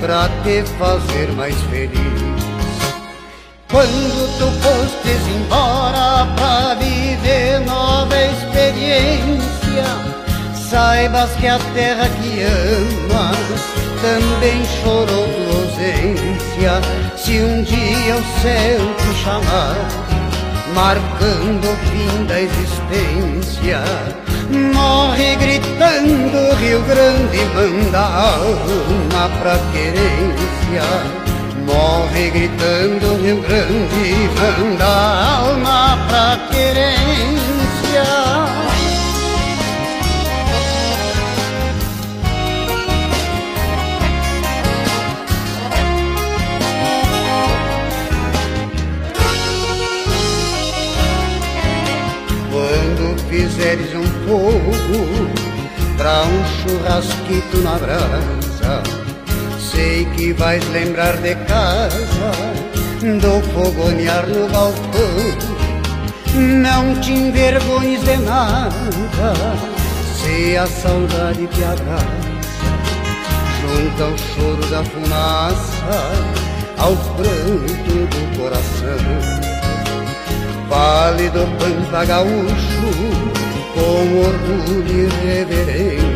pra 0.00 0.30
te 0.42 0.62
fazer 0.78 1.30
mais 1.36 1.54
feliz. 1.64 1.92
Quando 3.70 4.38
tu 4.38 4.50
fostes 4.62 5.28
embora 5.28 6.26
pra 6.34 6.74
viver 6.76 7.60
nova 7.66 8.16
experiência, 8.16 9.84
saibas 10.70 11.30
que 11.32 11.46
a 11.46 11.58
terra 11.74 12.08
que 12.08 12.42
amas 12.42 13.87
também 14.00 14.64
chorou 14.82 15.28
ausência. 15.54 16.80
Se 17.16 17.40
um 17.40 17.62
dia 17.62 18.16
o 18.16 18.40
céu 18.40 18.94
te 18.96 19.14
chamar, 19.22 19.76
marcando 20.74 21.64
o 21.64 21.76
fim 21.86 22.24
da 22.24 22.40
existência, 22.40 23.82
morre 24.74 25.36
gritando 25.36 26.54
Rio 26.56 26.80
Grande, 26.82 27.38
manda 27.54 27.98
a 27.98 28.34
alma 28.36 29.30
pra 29.40 29.58
querência. 29.72 30.82
Morre 31.66 32.30
gritando 32.30 33.22
Rio 33.22 33.42
Grande, 33.42 34.14
manda 34.38 34.84
a 34.84 35.38
alma 35.40 35.98
pra 36.08 36.38
querência. 36.50 38.47
Pra 55.96 56.22
um 56.24 56.44
churrasquito 56.62 57.58
na 57.58 57.78
brasa 57.78 58.98
sei 59.78 60.04
que 60.16 60.32
vais 60.32 60.66
lembrar 60.70 61.16
de 61.18 61.34
casa, 61.34 62.32
do 63.00 63.40
fogonear 63.52 64.26
no 64.26 64.48
balcão. 64.48 65.58
Não 66.34 67.00
te 67.00 67.12
envergonhes 67.12 68.02
de 68.02 68.16
nada, 68.18 68.72
se 70.14 70.56
a 70.56 70.66
saudade 70.66 71.46
te 71.46 71.64
abraça, 71.64 72.06
junto 73.60 74.02
ao 74.02 74.18
choro 74.18 74.66
da 74.70 74.84
fumaça, 74.84 75.90
ao 76.78 76.96
pranto 77.16 77.94
do 78.12 78.38
coração. 78.38 78.98
Vale 80.68 81.30
do 81.30 81.46
Pampa 81.58 82.04
Gaúcho, 82.04 83.37
com 83.78 84.18
orgulho 84.18 84.90
e 84.90 85.26
reverência 85.26 86.08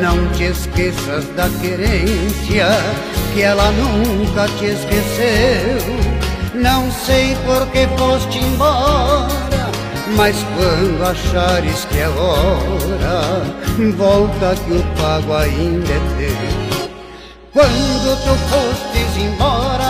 não 0.00 0.28
te 0.32 0.44
esqueças 0.44 1.24
da 1.36 1.48
querência, 1.60 2.66
que 3.34 3.42
ela 3.42 3.70
nunca 3.72 4.48
te 4.58 4.66
esqueceu. 4.66 5.78
Não 6.54 6.90
sei 6.90 7.36
por 7.44 7.66
que 7.68 7.86
foste 7.98 8.38
embora, 8.38 9.70
mas 10.16 10.36
quando 10.56 11.02
achares 11.02 11.84
que 11.86 11.98
é 11.98 12.08
hora, 12.08 13.42
volta 13.96 14.54
que 14.64 14.72
o 14.72 14.82
pago 14.96 15.34
ainda 15.34 15.92
é 15.92 16.00
teu. 16.18 16.88
Quando 17.52 18.16
tu 18.24 18.34
fostes 18.48 19.16
embora 19.16 19.83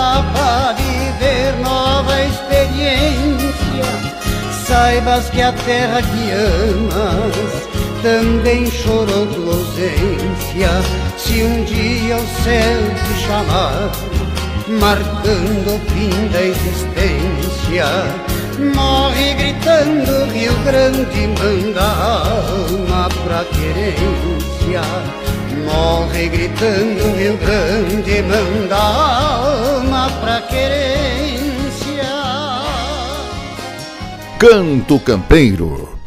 saibas 4.74 5.30
que 5.30 5.40
a 5.40 5.52
terra 5.52 6.02
que 6.02 6.32
amas 6.32 7.68
também 8.02 8.68
chorou 8.68 9.24
tua 9.28 9.54
ausência. 9.54 10.68
Se 11.16 11.44
um 11.44 11.62
dia 11.62 12.16
o 12.16 12.26
céu 12.42 12.80
te 13.06 13.14
chamar, 13.24 13.92
marcando 14.66 15.76
o 15.76 15.80
fim 15.90 16.28
da 16.32 16.42
existência, 16.42 17.86
morre 18.74 19.34
gritando 19.34 20.32
Rio 20.32 20.54
Grande, 20.64 21.28
manda 21.38 21.80
a 21.80 22.26
alma 22.26 23.08
pra 23.24 23.44
querência. 23.44 24.82
Morre 25.64 26.28
gritando 26.28 27.16
Rio 27.16 27.36
Grande, 27.36 28.22
manda 28.22 28.74
a 28.74 29.76
alma 29.76 30.10
pra 30.20 30.40
querência. 30.42 31.13
Canto 34.38 34.98
Campeiro. 34.98 35.98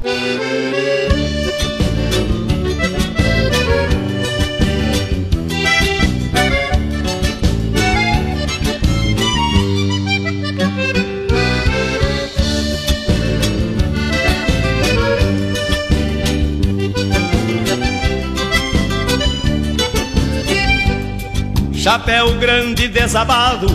Chapéu 21.73 22.33
grande 22.35 22.89
desabado 22.89 23.67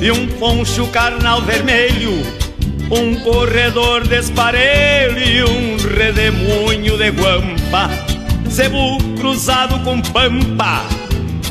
e 0.00 0.10
um 0.10 0.26
poncho 0.26 0.86
carnal 0.88 1.42
vermelho 1.42 2.47
um 2.90 3.14
corredor 3.20 4.06
desparelho 4.06 5.18
e 5.18 5.44
um 5.44 5.76
redemoinho 5.76 6.96
de 6.96 7.10
guampa, 7.10 7.90
cebu 8.48 8.98
cruzado 9.18 9.78
com 9.84 10.00
pampa, 10.00 10.84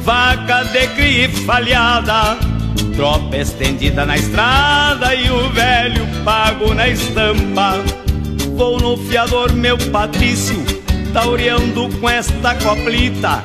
vaca 0.04 0.64
de 0.64 0.88
cria 0.88 1.30
falhada, 1.46 2.38
tropa 2.96 3.38
estendida 3.38 4.06
na 4.06 4.18
estrada 4.18 5.14
e 5.14 5.30
o 5.30 5.50
velho 5.50 6.06
pago 6.24 6.74
na 6.74 6.88
estampa. 6.88 7.84
Vou 8.56 8.80
no 8.80 8.98
fiador, 8.98 9.54
meu 9.54 9.78
Patrício, 9.78 10.66
taureando 11.14 11.90
com 12.00 12.10
esta 12.10 12.56
coplita 12.56 13.44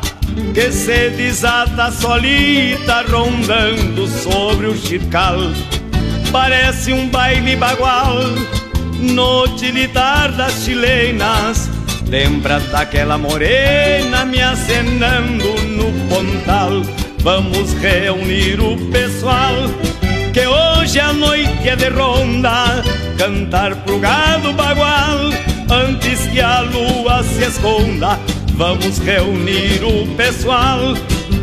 que 0.54 0.72
se 0.72 1.10
desata 1.10 1.90
solita 1.90 3.02
rondando 3.02 4.06
sobre 4.06 4.68
o 4.68 4.76
chical. 4.76 5.36
Parece 6.32 6.94
um 6.94 7.10
baile 7.10 7.54
bagual 7.56 8.16
no 8.98 9.46
tilitar 9.58 10.32
das 10.32 10.64
chilenas. 10.64 11.68
Lembra 12.08 12.58
daquela 12.58 13.18
morena 13.18 14.24
me 14.24 14.40
acenando 14.40 15.52
no 15.76 15.92
pontal. 16.08 16.82
Vamos 17.18 17.74
reunir 17.74 18.58
o 18.60 18.78
pessoal 18.90 19.54
que 20.32 20.46
hoje 20.46 20.98
a 20.98 21.12
noite 21.12 21.68
é 21.68 21.76
de 21.76 21.90
ronda. 21.90 22.82
Cantar 23.18 23.76
pro 23.76 23.98
gado 23.98 24.54
bagual 24.54 25.18
antes 25.70 26.26
que 26.28 26.40
a 26.40 26.60
lua 26.60 27.22
se 27.24 27.44
esconda. 27.44 28.18
Vamos 28.54 28.98
reunir 29.00 29.84
o 29.84 30.06
pessoal 30.16 30.94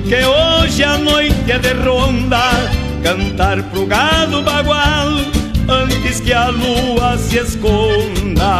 que 0.08 0.26
hoje 0.26 0.84
a 0.84 0.98
noite 0.98 1.52
é 1.52 1.60
de 1.60 1.74
ronda. 1.74 2.89
Cantar 3.04 3.64
pro 3.64 3.86
gado 3.86 4.44
bagual 4.44 5.10
antes 5.68 6.20
que 6.20 6.34
a 6.34 6.50
lua 6.50 7.18
se 7.18 7.40
esconda. 7.40 8.54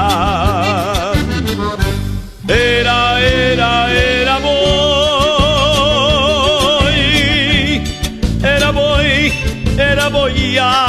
Era, 2.48 3.20
era, 3.20 3.92
era 3.92 4.40
boi, 4.40 4.60
era 8.42 8.72
boi, 8.72 9.34
era 9.78 10.10
boiada. 10.10 10.89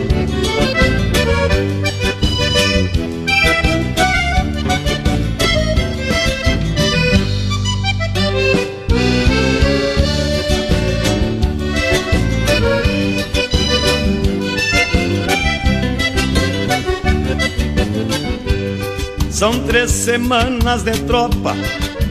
São 19.41 19.59
três 19.61 19.89
semanas 19.89 20.83
de 20.83 20.91
tropa 21.07 21.55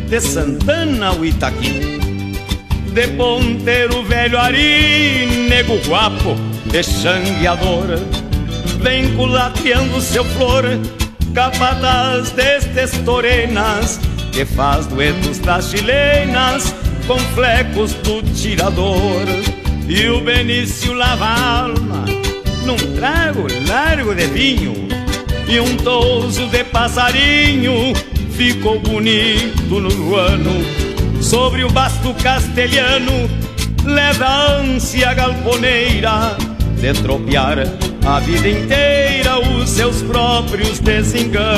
de 0.09 0.21
Santana 0.21 1.11
ao 1.11 1.25
Itaqui. 1.25 2.01
De 2.93 3.07
ponteiro 3.17 4.03
velho 4.03 4.37
Ari, 4.37 5.47
nego 5.49 5.77
guapo, 5.87 6.35
de 6.67 6.83
xangueador. 6.83 7.87
Vem 8.83 9.15
culateando 9.15 10.01
seu 10.01 10.25
flor, 10.25 10.65
capataz 11.33 12.31
destes 12.31 12.99
torenas, 13.05 14.01
que 14.33 14.45
faz 14.45 14.89
duetos 14.89 15.39
das 15.39 15.71
chilenas 15.71 16.75
com 17.07 17.21
flecos 17.33 17.93
do 17.93 18.23
tirador. 18.35 19.25
E 19.89 20.09
o 20.09 20.21
Benício 20.21 20.93
lava 20.95 21.27
a 21.27 21.61
alma 21.61 22.05
num 22.67 22.77
trago 22.97 23.47
largo 23.69 24.17
de 24.17 24.27
vinho 24.27 24.80
e 25.51 25.59
um 25.59 25.77
touso 25.79 26.47
de 26.47 26.63
passarinho 26.63 27.93
ficou 28.31 28.79
bonito 28.79 29.81
no 29.81 30.15
ano. 30.15 30.65
Sobre 31.21 31.65
o 31.65 31.71
basto 31.71 32.15
castelhano 32.15 33.29
leva 33.85 34.27
a 34.27 34.53
ânsia 34.59 35.13
galponeira 35.13 36.37
de 36.81 36.93
tropear 37.03 37.59
a 38.07 38.21
vida 38.21 38.49
inteira 38.49 39.41
os 39.41 39.69
seus 39.71 40.03
próprios 40.03 40.79
desenganos. 40.79 41.51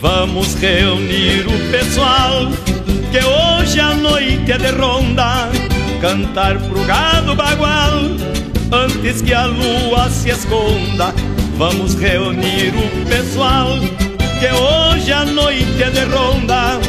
Vamos 0.00 0.54
reunir 0.54 1.46
o 1.46 1.70
pessoal 1.70 2.50
que 3.12 3.24
hoje 3.24 3.78
a 3.78 3.94
noite 3.94 4.50
é 4.50 4.58
de 4.58 4.70
ronda, 4.72 5.48
cantar 6.00 6.58
pro 6.58 6.84
gado 6.84 7.36
bagual 7.36 8.40
antes 8.72 9.22
que 9.22 9.34
a 9.34 9.46
lua 9.46 10.08
se 10.10 10.30
esconda. 10.30 11.12
Vamos 11.56 11.94
reunir 11.94 12.72
o 12.74 13.06
pessoal 13.06 13.78
que 14.38 14.46
hoje 14.46 15.12
a 15.12 15.24
noite 15.24 15.82
é 15.82 15.90
de 15.90 16.04
ronda, 16.04 16.80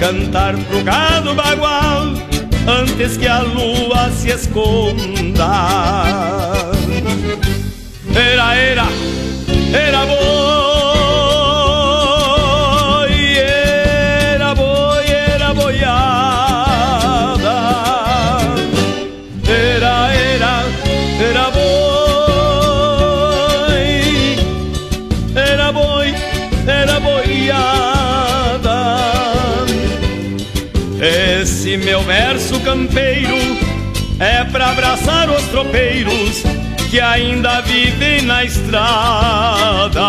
cantar 0.00 0.56
pro 0.56 0.82
gado 0.82 1.34
bagual 1.34 2.14
antes 2.66 3.16
que 3.16 3.28
a 3.28 3.40
lua 3.42 4.10
se 4.10 4.30
esconda. 4.30 5.52
Era, 8.14 8.54
era, 8.56 8.86
era 9.72 10.06
boi, 10.06 10.35
tropeiros 35.76 36.42
que 36.90 36.98
ainda 36.98 37.60
vivem 37.60 38.22
na 38.22 38.44
estrada. 38.44 40.00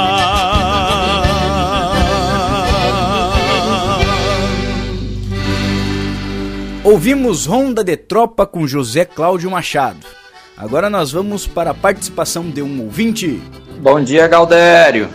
Ouvimos 6.83 7.45
Ronda 7.45 7.83
de 7.83 7.97
Tropa 7.97 8.45
com 8.45 8.65
José 8.65 9.03
Cláudio 9.03 9.51
Machado. 9.51 10.07
Agora 10.55 10.89
nós 10.89 11.11
vamos 11.11 11.45
para 11.45 11.71
a 11.71 11.73
participação 11.73 12.49
de 12.49 12.61
um 12.61 12.83
ouvinte. 12.83 13.41
Bom 13.81 14.01
dia, 14.01 14.25
Galdério. 14.27 15.09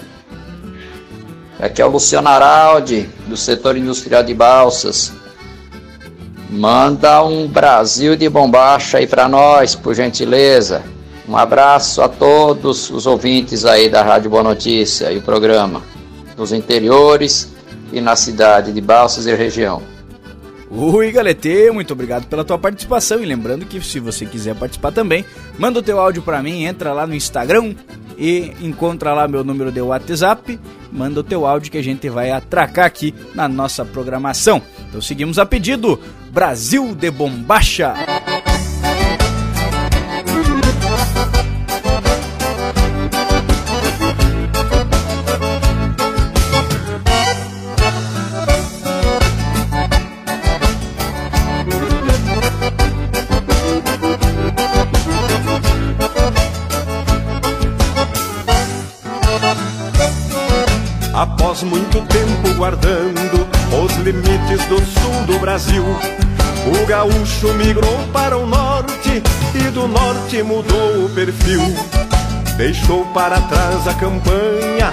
Aqui 1.58 1.80
é 1.80 1.86
o 1.86 1.90
Luciano 1.90 2.28
Araldi, 2.28 3.08
do 3.26 3.36
setor 3.36 3.76
industrial 3.76 4.22
de 4.22 4.34
balsas. 4.34 5.12
Manda 6.52 7.24
um 7.24 7.48
Brasil 7.48 8.14
de 8.14 8.28
bombacha 8.28 8.98
aí 8.98 9.06
para 9.06 9.26
nós, 9.26 9.74
por 9.74 9.94
gentileza. 9.94 10.82
Um 11.26 11.34
abraço 11.34 12.02
a 12.02 12.10
todos 12.10 12.90
os 12.90 13.06
ouvintes 13.06 13.64
aí 13.64 13.88
da 13.88 14.02
Rádio 14.02 14.28
Boa 14.28 14.42
Notícia 14.42 15.10
e 15.10 15.16
o 15.16 15.22
programa, 15.22 15.80
nos 16.36 16.52
interiores 16.52 17.50
e 17.90 18.02
na 18.02 18.14
cidade 18.16 18.70
de 18.70 18.82
Balsas 18.82 19.24
e 19.24 19.34
região. 19.34 19.82
Ui, 20.70 21.10
Galete, 21.10 21.70
muito 21.70 21.94
obrigado 21.94 22.26
pela 22.26 22.44
tua 22.44 22.58
participação. 22.58 23.22
E 23.22 23.26
lembrando 23.26 23.64
que 23.64 23.80
se 23.80 23.98
você 23.98 24.26
quiser 24.26 24.54
participar 24.54 24.92
também, 24.92 25.24
manda 25.58 25.78
o 25.78 25.82
teu 25.82 25.98
áudio 25.98 26.20
para 26.20 26.42
mim, 26.42 26.64
entra 26.64 26.92
lá 26.92 27.06
no 27.06 27.14
Instagram 27.14 27.74
e 28.18 28.52
encontra 28.60 29.14
lá 29.14 29.26
meu 29.26 29.42
número 29.42 29.72
de 29.72 29.80
WhatsApp, 29.80 30.60
manda 30.92 31.20
o 31.20 31.24
teu 31.24 31.46
áudio 31.46 31.72
que 31.72 31.78
a 31.78 31.82
gente 31.82 32.10
vai 32.10 32.30
atracar 32.30 32.84
aqui 32.84 33.14
na 33.34 33.48
nossa 33.48 33.86
programação. 33.86 34.60
Então 34.88 35.00
seguimos 35.00 35.38
a 35.38 35.46
pedido, 35.46 35.98
Brasil 36.32 36.94
de 36.94 37.10
Bombacha. 37.10 37.92
Após 61.14 61.62
muito 61.62 62.00
tempo 62.06 62.54
guardando 62.56 63.21
limites 64.12 64.66
do 64.66 64.76
sul 64.76 65.26
do 65.26 65.38
Brasil, 65.38 65.84
o 65.84 66.86
gaúcho 66.86 67.52
migrou 67.54 67.98
para 68.12 68.36
o 68.36 68.46
norte 68.46 69.22
e 69.54 69.70
do 69.70 69.88
norte 69.88 70.42
mudou 70.42 71.06
o 71.06 71.10
perfil. 71.10 71.60
Deixou 72.56 73.06
para 73.06 73.40
trás 73.40 73.88
a 73.88 73.94
campanha 73.94 74.92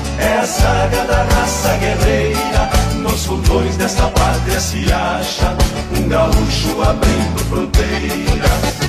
é 0.19 0.37
a 0.39 0.45
saga 0.45 1.03
da 1.05 1.23
raça 1.23 1.77
guerreira. 1.77 2.69
Nos 2.95 3.25
fundões 3.25 3.75
desta 3.77 4.07
pátria 4.07 4.59
se 4.59 4.91
acha 4.91 5.55
um 5.97 6.07
gaúcho 6.07 6.81
abrindo 6.81 7.39
fronteiras. 7.49 8.81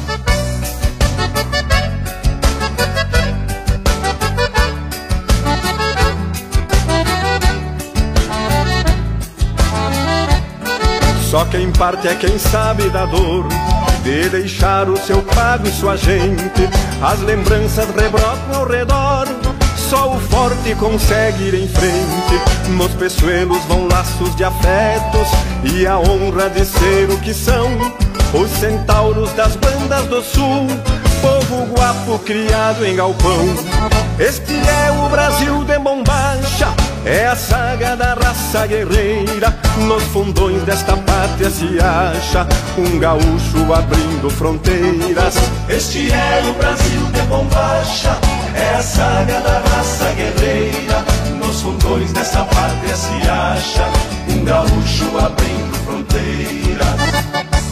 Só 11.31 11.47
quem 11.47 11.73
parte 11.73 12.09
é 12.09 12.15
quem 12.15 12.39
sabe 12.39 12.91
da 12.91 13.07
dor 13.07 13.49
de 14.03 14.29
deixar 14.29 14.89
o 14.91 14.97
seu 14.99 15.23
pago 15.23 15.67
e 15.67 15.73
sua 15.73 15.97
gente. 15.97 16.69
As 17.01 17.21
lembranças 17.21 17.89
rebrotam 17.95 18.55
ao 18.55 18.69
redor. 18.69 19.52
Só 19.93 20.11
o 20.11 20.19
forte 20.19 20.75
consegue 20.77 21.49
ir 21.49 21.55
em 21.55 21.69
frente. 21.69 22.71
Nos 22.79 22.95
peçoelos 22.95 23.63
vão 23.65 23.87
laços 23.89 24.35
de 24.37 24.43
afetos 24.43 25.29
e 25.65 25.87
a 25.87 25.99
honra 25.99 26.49
de 26.49 26.65
ser 26.65 27.11
o 27.11 27.19
que 27.19 27.35
são 27.35 27.69
os 28.33 28.51
centauros 28.53 29.31
das 29.33 29.55
bandas 29.57 30.07
do 30.07 30.23
sul. 30.23 30.67
Povo 31.21 31.75
guapo 31.75 32.19
criado 32.21 32.87
em 32.87 32.97
galpão. 32.97 33.45
Este 34.19 34.55
é 34.55 34.93
o 34.93 35.11
Brasil 35.11 35.63
de 35.65 35.79
bombacha, 35.79 36.73
é 37.05 37.27
a 37.27 37.37
saga 37.37 37.95
da 37.95 38.15
raça 38.15 38.67
guerreira. 38.67 39.55
Nos 39.87 40.03
fundões 40.05 40.63
desta 40.63 40.97
pátria 40.97 41.51
se 41.51 41.79
acha 41.79 42.47
um 42.79 42.99
gaúcho 42.99 43.75
abrindo 43.75 44.31
fronteiras. 44.31 45.35
Este 45.69 46.11
é 46.11 46.43
o 46.49 46.55
Brasil 46.55 47.03
de 47.13 47.21
bombacha, 47.23 48.19
é 48.55 48.77
a 48.77 48.83
saga 48.83 49.41
da 49.41 49.59
raça 49.59 50.13
guerreira. 50.15 51.05
Nos 51.39 51.63
fundões 51.63 52.13
desta 52.13 52.45
pátria 52.45 52.97
se 52.97 53.29
acha 53.29 53.89
um 54.29 54.45
gaúcho 54.45 55.19
abrindo 55.19 55.75
fronteiras. 55.85 57.72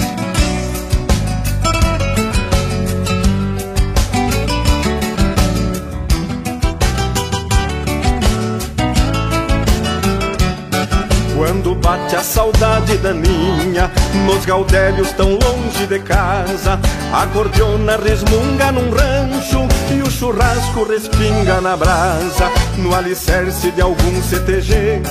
Quando 11.41 11.73
bate 11.73 12.15
a 12.15 12.23
saudade 12.23 12.97
daninha 12.97 13.89
Nos 14.27 14.45
gaudérios 14.45 15.11
tão 15.13 15.29
longe 15.29 15.87
de 15.87 15.97
casa 15.97 16.79
A 17.11 17.25
cordiona 17.33 17.97
resmunga 17.97 18.71
num 18.71 18.91
rancho 18.91 19.67
E 19.91 20.03
o 20.03 20.11
churrasco 20.11 20.83
respinga 20.83 21.59
na 21.59 21.75
brasa 21.75 22.47
No 22.77 22.93
alicerce 22.93 23.71
de 23.71 23.81
algum 23.81 24.21
CTG 24.21 25.01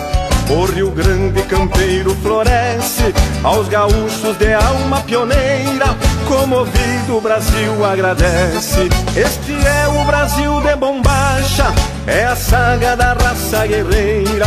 o 0.52 0.64
Rio 0.64 0.90
Grande 0.90 1.42
campeiro 1.42 2.12
floresce 2.16 3.14
aos 3.44 3.68
gaúchos 3.68 4.36
de 4.36 4.52
alma 4.52 5.00
pioneira. 5.02 5.96
Comovido 6.26 7.18
o 7.18 7.20
Brasil 7.20 7.84
agradece. 7.84 8.88
Este 9.16 9.52
é 9.52 9.86
o 9.86 10.04
Brasil 10.04 10.60
de 10.60 10.74
bombacha, 10.74 11.72
é 12.04 12.24
a 12.24 12.34
saga 12.34 12.96
da 12.96 13.12
raça 13.12 13.64
guerreira. 13.64 14.46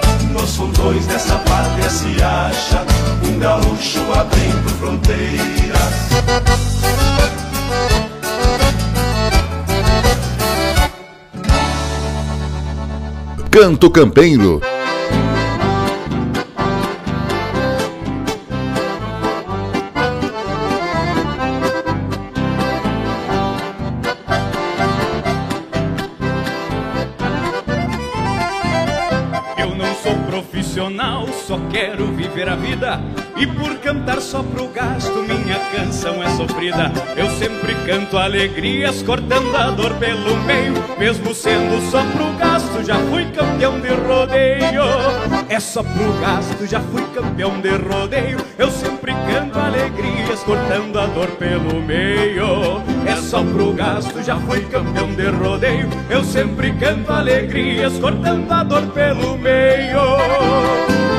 Nos 0.31 0.55
fundões 0.55 1.05
dessa 1.07 1.37
pátria 1.39 1.89
se 1.89 2.21
acha 2.21 2.85
um 3.27 3.39
gaúcho 3.39 3.99
abrindo 4.13 4.69
fronteiras. 4.79 5.91
Canto 13.51 13.89
Campeiro. 13.91 14.61
Viver 32.31 32.49
a 32.49 32.55
vida. 32.55 32.99
E 33.37 33.45
por 33.45 33.75
cantar 33.79 34.21
só 34.21 34.43
pro 34.43 34.67
gasto, 34.67 35.23
minha 35.23 35.59
canção 35.75 36.23
é 36.23 36.29
sofrida. 36.35 36.91
Eu 37.15 37.29
sempre 37.31 37.73
canto 37.85 38.17
alegrias, 38.17 39.01
cortando 39.01 39.55
a 39.55 39.71
dor 39.71 39.93
pelo 39.95 40.37
meio. 40.43 40.73
Mesmo 40.97 41.33
sendo 41.33 41.81
só 41.89 42.03
pro 42.03 42.31
gasto, 42.37 42.83
já 42.85 42.95
fui 42.95 43.25
campeão 43.31 43.79
de 43.79 43.89
rodeio. 43.89 44.83
É 45.49 45.59
só 45.59 45.81
pro 45.83 46.13
gasto, 46.21 46.65
já 46.67 46.79
fui 46.79 47.03
campeão 47.13 47.59
de 47.59 47.69
rodeio. 47.69 48.37
Eu 48.57 48.69
sempre 48.69 49.13
canto 49.13 49.59
alegrias, 49.59 50.43
cortando 50.43 50.99
a 50.99 51.07
dor 51.07 51.27
pelo 51.31 51.81
meio. 51.81 52.81
É 53.05 53.15
só 53.15 53.43
pro 53.43 53.73
gasto, 53.73 54.23
já 54.23 54.37
fui 54.37 54.61
campeão 54.65 55.13
de 55.13 55.27
rodeio. 55.29 55.89
Eu 56.09 56.23
sempre 56.23 56.71
canto 56.73 57.11
alegrias, 57.11 57.97
cortando 57.97 58.51
a 58.51 58.63
dor 58.63 58.87
pelo 58.87 59.37
meio. 59.37 61.10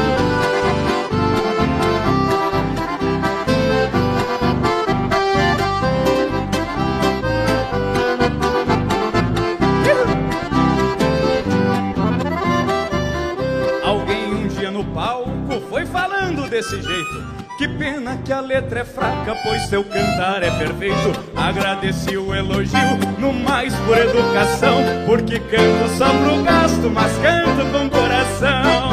Desse 16.72 16.82
jeito. 16.82 17.42
Que 17.58 17.68
pena 17.68 18.16
que 18.24 18.32
a 18.32 18.40
letra 18.40 18.80
é 18.80 18.84
fraca, 18.84 19.36
pois 19.44 19.62
seu 19.66 19.84
cantar 19.84 20.42
é 20.42 20.50
perfeito. 20.50 21.12
Agradeci 21.36 22.16
o 22.16 22.34
elogio, 22.34 22.96
no 23.18 23.32
mais 23.32 23.74
por 23.74 23.96
educação. 23.96 24.78
Porque 25.06 25.38
canto 25.38 25.88
só 25.96 26.08
pro 26.08 26.42
gasto, 26.42 26.90
mas 26.90 27.12
canto 27.18 27.70
com 27.70 27.90
coração. 27.90 28.92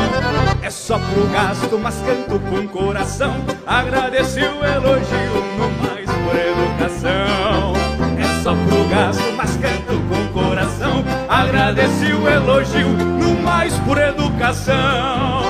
É 0.62 0.70
só 0.70 1.00
pro 1.00 1.26
gasto, 1.28 1.80
mas 1.80 1.96
canto 2.02 2.40
com 2.40 2.68
coração. 2.68 3.36
Agradeci 3.66 4.42
o 4.42 4.64
elogio, 4.64 5.44
no 5.58 5.70
mais 5.82 6.06
por 6.06 6.36
educação. 6.36 7.74
É 8.20 8.44
só 8.44 8.54
pro 8.54 8.88
gasto, 8.90 9.34
mas 9.36 9.56
canto 9.56 10.00
com 10.10 10.28
coração. 10.40 11.04
Agradeci 11.28 12.14
o 12.14 12.28
elogio, 12.28 12.90
no 12.90 13.42
mais 13.42 13.74
por 13.80 13.98
educação. 13.98 15.49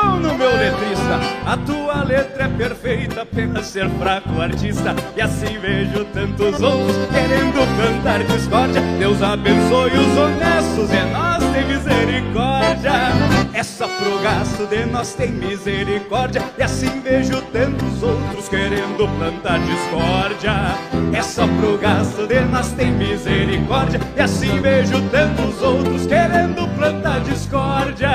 Achegou 0.00 0.20
no 0.20 0.34
meu 0.34 0.56
letrista. 0.56 1.20
A 1.46 1.56
tua 1.56 2.02
letra 2.04 2.44
é 2.44 2.48
perfeita, 2.48 3.22
apenas 3.22 3.66
ser 3.66 3.88
fraco 3.90 4.40
artista. 4.40 4.94
E 5.16 5.20
assim 5.20 5.58
vejo 5.58 6.04
tantos 6.06 6.60
outros 6.60 6.96
querendo 7.10 7.60
cantar 7.76 8.22
discórdia. 8.24 8.80
Deus 8.98 9.22
abençoe 9.22 9.90
os 9.90 10.16
honestos 10.16 10.90
e 10.92 11.12
nós 11.12 11.44
tem 11.52 11.66
misericórdia. 11.66 12.92
É 13.52 13.62
só 13.62 13.86
pro 13.88 14.18
gasto 14.20 14.66
de 14.66 14.86
nós 14.86 15.14
tem 15.14 15.30
misericórdia. 15.30 16.42
E 16.56 16.62
assim 16.62 17.00
vejo 17.00 17.42
tantos 17.52 18.02
outros 18.02 18.48
querendo 18.48 19.08
plantar 19.18 19.58
discórdia. 19.60 20.52
É 21.12 21.22
só 21.22 21.46
pro 21.46 21.76
gasto 21.78 22.26
de 22.26 22.40
nós 22.40 22.72
tem 22.72 22.92
misericórdia. 22.92 24.00
E 24.16 24.20
assim 24.20 24.60
vejo 24.60 25.02
tantos 25.10 25.60
outros 25.62 26.06
querendo 26.06 26.66
plantar 26.76 27.20
discórdia. 27.20 28.10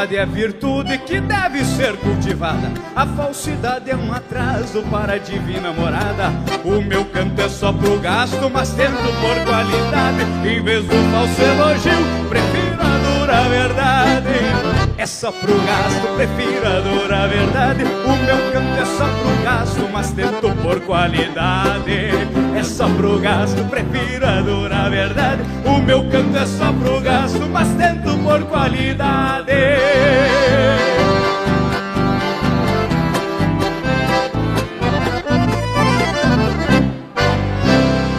Honestidade 0.00 0.16
é 0.16 0.24
virtude 0.24 0.98
que 0.98 1.20
deve 1.20 1.62
ser 1.62 1.94
cultivada. 1.98 2.72
A 2.96 3.06
falsidade 3.06 3.90
é 3.90 3.96
um 3.96 4.10
atraso 4.12 4.82
para 4.84 5.14
a 5.14 5.18
divina 5.18 5.72
morada. 5.72 6.30
O 6.64 6.80
meu 6.80 7.04
canto 7.04 7.38
é 7.38 7.48
só 7.48 7.70
pro 7.70 7.98
gasto, 7.98 8.48
mas 8.50 8.72
tento 8.72 8.96
por 8.96 9.44
qualidade. 9.44 10.22
Em 10.48 10.62
vez 10.62 10.84
do 10.84 10.96
falso 11.12 11.42
elogio, 11.42 12.28
prefiro 12.30 12.80
a 12.80 13.18
dura 13.18 13.48
verdade. 13.48 14.38
É 14.96 15.06
só 15.06 15.30
pro 15.32 15.54
gasto, 15.54 16.16
prefiro 16.16 16.66
a 16.66 16.80
dura 16.80 17.28
verdade. 17.28 17.84
O 17.84 18.24
meu 18.24 18.52
canto 18.52 18.80
é 18.80 18.84
só 18.86 19.04
pro 19.04 19.44
gasto, 19.44 19.88
mas 19.92 20.12
tento 20.12 20.62
por 20.62 20.80
qualidade. 20.80 22.39
É 22.60 22.62
só 22.62 22.86
pro 22.94 23.18
gasto, 23.18 23.64
prefiro 23.70 24.26
a 24.26 24.42
dura 24.42 24.90
verdade. 24.90 25.42
O 25.64 25.80
meu 25.80 26.06
canto 26.10 26.36
é 26.36 26.44
só 26.44 26.70
pro 26.74 27.00
gasto, 27.00 27.40
mas 27.50 27.66
tento 27.68 28.18
por 28.22 28.42
qualidade. 28.50 29.50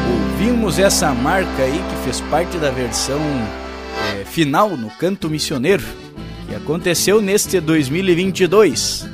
Ouvimos 0.10 0.80
essa 0.80 1.14
marca 1.14 1.62
aí 1.62 1.78
que 1.78 2.04
fez 2.04 2.20
parte 2.22 2.58
da 2.58 2.72
versão 2.72 3.22
é, 4.20 4.26
final 4.26 4.72
no 4.72 4.90
Canto 4.90 5.30
Missioneiro, 5.30 5.84
que 6.50 6.56
aconteceu 6.56 7.22
neste 7.22 7.60
2022. 7.60 9.08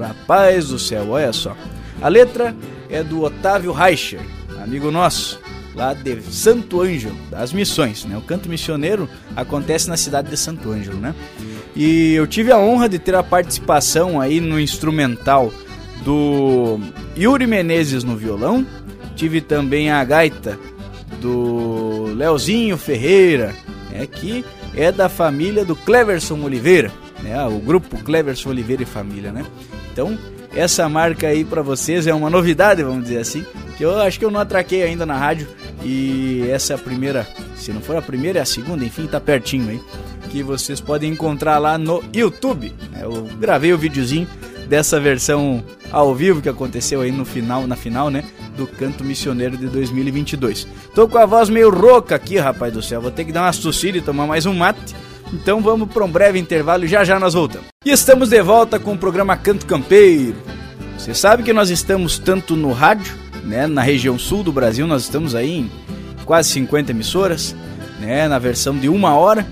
Rapaz 0.00 0.68
do 0.68 0.78
céu, 0.78 1.10
olha 1.10 1.32
só. 1.32 1.56
A 2.00 2.06
letra 2.06 2.54
é 2.88 3.02
do 3.02 3.24
Otávio 3.24 3.72
Reicher, 3.72 4.37
amigo 4.68 4.90
nosso, 4.90 5.40
lá 5.74 5.94
de 5.94 6.20
Santo 6.22 6.82
Ângelo, 6.82 7.16
das 7.30 7.54
Missões. 7.54 8.04
Né? 8.04 8.18
O 8.18 8.20
Canto 8.20 8.50
Missioneiro 8.50 9.08
acontece 9.34 9.88
na 9.88 9.96
cidade 9.96 10.28
de 10.28 10.36
Santo 10.36 10.70
Ângelo, 10.70 10.98
né? 10.98 11.14
E 11.74 12.12
eu 12.12 12.26
tive 12.26 12.52
a 12.52 12.58
honra 12.58 12.86
de 12.86 12.98
ter 12.98 13.14
a 13.14 13.22
participação 13.22 14.20
aí 14.20 14.40
no 14.40 14.60
instrumental 14.60 15.50
do 16.04 16.78
Yuri 17.16 17.46
Menezes 17.46 18.04
no 18.04 18.14
violão. 18.14 18.66
Tive 19.16 19.40
também 19.40 19.90
a 19.90 20.04
gaita 20.04 20.58
do 21.18 22.12
Leozinho 22.14 22.76
Ferreira, 22.76 23.54
né, 23.90 24.06
que 24.06 24.44
é 24.74 24.92
da 24.92 25.08
família 25.08 25.64
do 25.64 25.74
Cleverson 25.74 26.40
Oliveira, 26.42 26.92
né, 27.22 27.42
o 27.46 27.58
grupo 27.58 27.96
Cleverson 28.04 28.50
Oliveira 28.50 28.82
e 28.82 28.86
Família, 28.86 29.32
né? 29.32 29.44
Então, 29.92 30.16
essa 30.54 30.88
marca 30.88 31.28
aí 31.28 31.44
para 31.44 31.62
vocês 31.62 32.06
é 32.06 32.14
uma 32.14 32.30
novidade, 32.30 32.82
vamos 32.82 33.04
dizer 33.04 33.18
assim, 33.18 33.44
que 33.76 33.84
eu 33.84 34.00
acho 34.00 34.18
que 34.18 34.24
eu 34.24 34.30
não 34.30 34.40
atraquei 34.40 34.82
ainda 34.82 35.04
na 35.04 35.16
rádio 35.16 35.46
e 35.82 36.46
essa 36.50 36.72
é 36.72 36.76
a 36.76 36.78
primeira, 36.78 37.26
se 37.56 37.72
não 37.72 37.80
for 37.80 37.96
a 37.96 38.02
primeira, 38.02 38.38
é 38.38 38.42
a 38.42 38.46
segunda, 38.46 38.84
enfim, 38.84 39.06
tá 39.06 39.20
pertinho 39.20 39.70
aí, 39.70 39.80
que 40.30 40.42
vocês 40.42 40.80
podem 40.80 41.12
encontrar 41.12 41.58
lá 41.58 41.78
no 41.78 42.02
YouTube. 42.14 42.72
Eu 43.00 43.28
gravei 43.38 43.72
o 43.72 43.78
videozinho 43.78 44.28
dessa 44.68 45.00
versão 45.00 45.62
ao 45.90 46.14
vivo 46.14 46.42
que 46.42 46.48
aconteceu 46.48 47.00
aí 47.00 47.10
no 47.10 47.24
final, 47.24 47.66
na 47.66 47.76
final, 47.76 48.10
né, 48.10 48.24
do 48.56 48.66
Canto 48.66 49.04
Missioneiro 49.04 49.56
de 49.56 49.66
2022. 49.66 50.66
Tô 50.94 51.08
com 51.08 51.18
a 51.18 51.24
voz 51.24 51.48
meio 51.48 51.70
rouca 51.70 52.14
aqui, 52.14 52.36
rapaz 52.36 52.72
do 52.72 52.82
céu. 52.82 53.00
Vou 53.00 53.10
ter 53.10 53.24
que 53.24 53.32
dar 53.32 53.42
uma 53.42 53.52
tossida 53.52 53.98
e 53.98 54.02
tomar 54.02 54.26
mais 54.26 54.44
um 54.44 54.54
mate. 54.54 54.94
Então 55.32 55.60
vamos 55.60 55.90
para 55.92 56.04
um 56.04 56.10
breve 56.10 56.38
intervalo 56.38 56.84
e 56.84 56.88
já 56.88 57.04
já 57.04 57.18
nós 57.18 57.34
voltamos. 57.34 57.68
E 57.84 57.90
estamos 57.90 58.30
de 58.30 58.42
volta 58.42 58.78
com 58.78 58.92
o 58.92 58.98
programa 58.98 59.36
Canto 59.36 59.66
Campeiro. 59.66 60.36
Você 60.96 61.14
sabe 61.14 61.42
que 61.42 61.52
nós 61.52 61.70
estamos 61.70 62.18
tanto 62.18 62.56
no 62.56 62.72
rádio, 62.72 63.14
né, 63.44 63.66
na 63.66 63.82
região 63.82 64.18
sul 64.18 64.42
do 64.42 64.52
Brasil, 64.52 64.86
nós 64.86 65.02
estamos 65.02 65.34
aí 65.34 65.58
em 65.58 65.70
quase 66.24 66.50
50 66.50 66.90
emissoras, 66.90 67.54
né, 68.00 68.26
na 68.26 68.38
versão 68.38 68.76
de 68.76 68.88
uma 68.88 69.14
hora. 69.14 69.46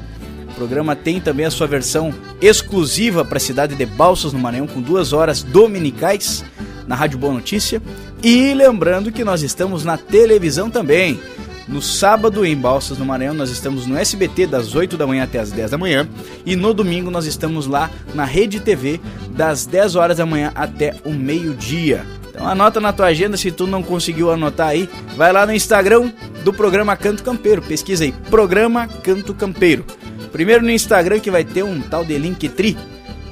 O 0.51 0.55
programa 0.55 0.97
tem 0.97 1.21
também 1.21 1.47
a 1.47 1.51
sua 1.51 1.67
versão 1.67 2.13
exclusiva 2.41 3.25
para 3.25 3.37
a 3.37 3.41
cidade 3.41 3.75
de 3.75 3.87
Balsas, 3.87 4.33
no 4.33 4.39
Maranhão, 4.39 4.67
com 4.67 4.81
duas 4.81 5.13
horas 5.13 5.43
dominicais 5.43 6.45
na 6.87 6.95
Rádio 6.95 7.19
Boa 7.19 7.33
Notícia. 7.33 7.83
E 8.23 8.55
lembrando 8.55 9.13
que 9.13 9.25
nós 9.25 9.43
estamos 9.43 9.85
na 9.85 9.97
televisão 9.97 10.71
também. 10.71 11.21
No 11.69 11.83
sábado, 11.83 12.45
em 12.45 12.57
Balsas, 12.57 12.99
no 12.99 13.05
Maranhão, 13.05 13.35
nós 13.35 13.51
estamos 13.51 13.87
no 13.87 13.97
SBT 13.97 14.47
das 14.47 14.75
8 14.75 14.97
da 14.97 15.07
manhã 15.07 15.25
até 15.25 15.41
as 15.41 15.51
10 15.51 15.73
da 15.73 15.79
manhã. 15.79 16.09
E 16.45 16.55
no 16.55 16.73
domingo, 16.73 17.11
nós 17.11 17.27
estamos 17.27 17.67
lá 17.67 17.91
na 18.15 18.25
Rede 18.25 18.61
TV 18.61 19.01
das 19.31 19.67
10 19.67 19.97
horas 19.97 20.19
da 20.19 20.25
manhã 20.25 20.53
até 20.55 20.95
o 21.05 21.11
meio-dia. 21.11 22.07
Então 22.31 22.47
anota 22.47 22.81
na 22.81 22.93
tua 22.93 23.07
agenda, 23.07 23.37
se 23.37 23.51
tu 23.51 23.67
não 23.67 23.83
conseguiu 23.83 24.31
anotar 24.31 24.69
aí, 24.69 24.89
vai 25.17 25.33
lá 25.33 25.45
no 25.45 25.53
Instagram 25.53 26.13
do 26.45 26.53
programa 26.53 26.97
Canto 26.97 27.25
Campeiro. 27.25 27.63
Pesquisa 27.63 28.05
aí, 28.05 28.13
Programa 28.31 28.87
Canto 28.87 29.35
Campeiro. 29.35 29.85
Primeiro 30.31 30.63
no 30.63 30.71
Instagram 30.71 31.19
que 31.19 31.31
vai 31.31 31.45
ter 31.45 31.65
um 31.65 31.81
tal 31.81 32.05
de 32.05 32.17
Linktree. 32.17 32.77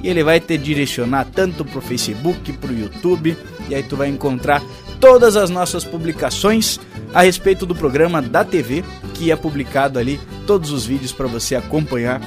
E 0.01 0.09
ele 0.09 0.23
vai 0.23 0.39
te 0.39 0.57
direcionar 0.57 1.25
tanto 1.33 1.63
pro 1.63 1.79
Facebook, 1.81 2.51
pro 2.53 2.73
YouTube. 2.73 3.37
E 3.69 3.75
aí 3.75 3.83
tu 3.83 3.95
vai 3.95 4.09
encontrar 4.09 4.61
todas 5.05 5.35
as 5.35 5.51
nossas 5.51 5.83
publicações 5.83 6.79
a 7.13 7.21
respeito 7.21 7.63
do 7.63 7.75
programa 7.75 8.23
da 8.23 8.43
TV, 8.43 8.83
que 9.13 9.31
é 9.31 9.35
publicado 9.35 9.99
ali 9.99 10.19
todos 10.47 10.71
os 10.71 10.83
vídeos 10.83 11.11
para 11.11 11.27
você 11.27 11.55
acompanhar 11.55 12.19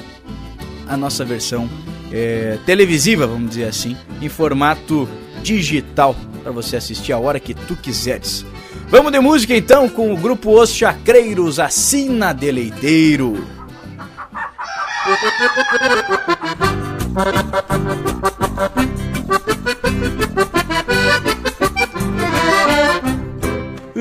a 0.87 0.95
nossa 0.95 1.25
versão 1.25 1.69
é, 2.09 2.57
televisiva, 2.65 3.27
vamos 3.27 3.49
dizer 3.49 3.65
assim, 3.65 3.97
em 4.21 4.29
formato 4.29 5.09
digital 5.43 6.15
para 6.41 6.53
você 6.53 6.77
assistir 6.77 7.11
a 7.11 7.19
hora 7.19 7.37
que 7.37 7.53
tu 7.53 7.75
quiseres. 7.75 8.45
Vamos 8.87 9.11
de 9.11 9.19
música 9.19 9.53
então 9.53 9.89
com 9.89 10.13
o 10.13 10.17
grupo 10.17 10.57
Os 10.57 10.73
Chacreiros 10.73 11.59
Assina 11.59 12.33
Deleiteiro. 12.33 13.45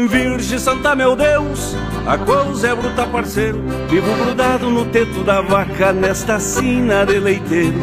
Virgem 0.09 0.59
Santa, 0.59 0.95
meu 0.95 1.15
Deus, 1.15 1.77
a 2.07 2.17
coisa 2.17 2.69
é 2.69 2.75
bruta, 2.75 3.07
parceiro. 3.07 3.63
Vivo 3.91 4.11
grudado 4.25 4.71
no 4.71 4.87
teto 4.87 5.23
da 5.23 5.43
vaca 5.43 5.93
nesta 5.93 6.41
sina 6.41 7.05
de 7.05 7.21
leiteiro. 7.21 7.79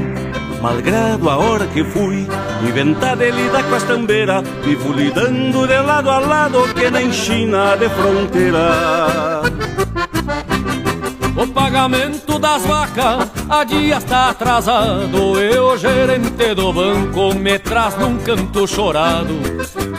Malgrado 0.59 1.29
a 1.29 1.37
hora 1.37 1.67
que 1.67 1.83
fui 1.83 2.27
inventar 2.67 3.15
de 3.15 3.29
lidar 3.29 3.63
com 3.63 3.75
as 3.75 3.83
tambeiras, 3.83 4.43
vivo 4.63 4.91
lidando 4.93 5.67
de 5.67 5.77
lado 5.77 6.09
a 6.09 6.17
lado 6.17 6.73
que 6.73 6.89
nem 6.89 7.11
China 7.11 7.75
de 7.77 7.87
fronteira. 7.89 9.41
O 11.37 11.47
pagamento 11.47 12.39
das 12.39 12.65
vacas 12.65 13.29
a 13.49 13.63
dia 13.65 13.97
está 13.97 14.29
atrasado 14.29 15.39
E 15.39 15.59
o 15.59 15.77
gerente 15.77 16.55
do 16.55 16.71
banco 16.71 17.35
me 17.35 17.59
traz 17.59 17.97
num 17.97 18.17
canto 18.17 18.65
chorado 18.65 19.54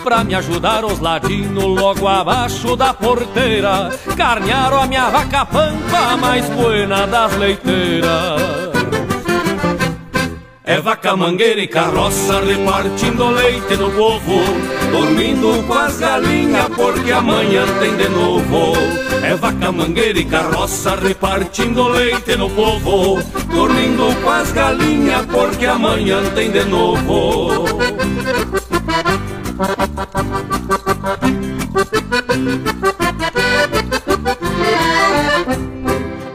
Pra 0.07 0.23
me 0.23 0.37
ajudar 0.37 0.85
os 0.85 1.01
ladinos 1.01 1.65
logo 1.65 2.07
abaixo 2.07 2.77
da 2.77 2.95
porteira. 2.95 3.91
Carnearam 4.17 4.83
a 4.83 4.87
minha 4.87 5.11
vaca 5.11 5.45
pampa 5.45 6.17
mais 6.17 6.49
buena 6.51 7.09
das 7.09 7.37
leiteiras. 7.37 8.41
É 10.63 10.81
vaca 10.81 11.17
mangueira 11.17 11.61
e 11.61 11.67
carroça 11.67 12.41
repartindo 12.41 13.31
leite 13.31 13.77
no 13.77 13.91
povo 13.91 14.45
Dormindo 14.93 15.67
com 15.67 15.75
as 15.75 15.99
galinhas 15.99 16.69
porque 16.77 17.11
amanhã 17.11 17.65
tem 17.81 17.97
de 17.97 18.09
novo. 18.09 18.75
É 19.25 19.35
vaca 19.35 19.73
mangueira 19.73 20.21
e 20.21 20.25
carroça 20.25 20.95
repartindo 20.95 21.89
leite 21.89 22.37
no 22.37 22.49
povo 22.49 23.21
Dormindo 23.53 24.23
com 24.23 24.31
as 24.31 24.53
galinhas 24.53 25.27
porque 25.27 25.67
amanhã 25.67 26.23
tem 26.33 26.53
de 26.53 26.63
novo 26.63 27.67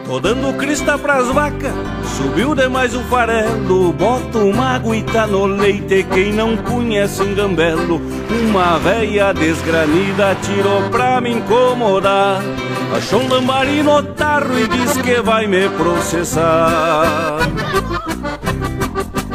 Tô 0.06 0.20
dando 0.20 0.58
crista 0.58 0.98
pras 0.98 1.28
vacas, 1.28 1.72
subiu 2.18 2.56
demais 2.56 2.96
o 2.96 3.02
farelo. 3.02 3.94
Bota 3.94 4.40
uma 4.40 4.76
aguita 4.76 5.28
no 5.28 5.46
leite, 5.46 6.04
quem 6.12 6.34
não 6.34 6.58
conhece 6.58 7.22
um 7.22 7.36
gambelo. 7.36 8.02
Uma 8.50 8.80
véia 8.80 9.32
desgranida 9.34 10.36
tirou 10.42 10.90
pra 10.90 11.22
me 11.22 11.32
incomodar. 11.32 12.42
Achou 12.98 13.22
um 13.22 13.30
lambari 13.30 13.84
no 13.84 14.02
tarro 14.02 14.58
e 14.58 14.68
diz 14.68 14.98
que 14.98 15.22
vai 15.22 15.46
me 15.46 15.70
processar. 15.70 17.38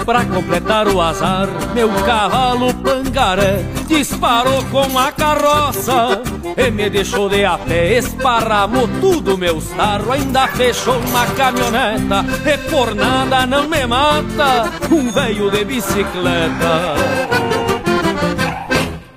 Pra 0.07 0.24
completar 0.24 0.86
o 0.86 1.00
azar, 1.00 1.48
meu 1.74 1.88
cavalo 2.04 2.72
pangaré 2.74 3.59
disparou 3.88 4.64
com 4.66 4.96
a 4.96 5.11
carroça 5.11 6.22
e 6.57 6.70
me 6.70 6.88
deixou 6.88 7.28
de 7.28 7.44
a 7.44 7.59
pé, 7.59 7.98
esparramou 7.98 8.88
tudo 9.00 9.36
meu 9.36 9.61
sarro, 9.61 10.12
ainda 10.12 10.46
fechou 10.46 10.96
uma 10.96 11.26
caminhoneta 11.26 12.24
e 12.46 12.70
por 12.70 12.94
nada 12.94 13.46
não 13.46 13.68
me 13.68 13.84
mata 13.84 14.70
um 14.92 15.11
velho 15.11 15.50
de 15.50 15.64
bicicleta. 15.64 16.94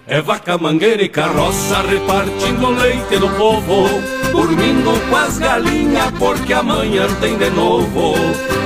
É 0.08 0.22
vaca 0.24 0.58
mangueira 0.58 1.04
e 1.04 1.10
carroça 1.10 1.84
repartindo 1.84 2.68
leite 2.72 3.16
do 3.18 3.30
povo 3.30 4.19
Dormindo 4.40 4.98
com 5.10 5.16
as 5.18 5.38
galinhas 5.38 6.12
porque 6.18 6.54
amanhã 6.54 7.08
tem 7.20 7.38
de 7.38 7.50
novo. 7.50 8.14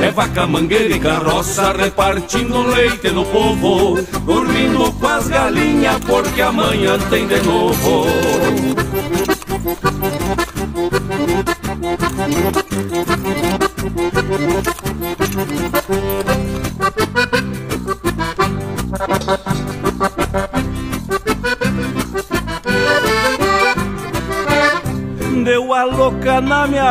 É 0.03 0.11
vaca 0.11 0.45
mangueira 0.45 0.95
e 0.95 0.99
carroça 0.99 1.73
repartindo 1.73 2.61
leite 2.61 3.09
no 3.09 3.25
povo. 3.25 3.99
Dormindo 4.23 4.93
com 4.93 5.07
as 5.07 5.27
galinhas 5.27 5.97
porque 6.05 6.43
amanhã 6.43 6.99
tem 7.09 7.25
de 7.25 7.41
novo 7.41 8.05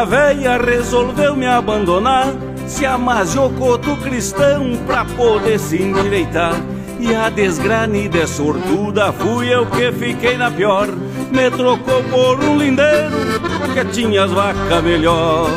minha 0.02 0.06
veia, 0.06 0.56
resolveu 0.58 1.36
me 1.36 1.46
abandonar. 1.46 2.26
Se 2.66 2.86
amasiou 2.86 3.50
coto 3.50 3.96
cristão 3.98 4.76
pra 4.86 5.04
poder 5.04 5.58
se 5.58 5.80
endireitar. 5.80 6.54
E 6.98 7.14
a 7.14 7.28
desgranida 7.28 8.18
é 8.18 8.26
sortuda, 8.26 9.12
fui 9.12 9.52
eu 9.52 9.66
que 9.66 9.92
fiquei 9.92 10.36
na 10.36 10.50
pior. 10.50 10.88
Me 11.30 11.50
trocou 11.50 12.02
por 12.04 12.42
um 12.44 12.56
lindeiro 12.56 13.40
que 13.74 13.84
tinha 13.86 14.24
as 14.24 14.30
vacas 14.30 14.82
melhor. 14.82 15.48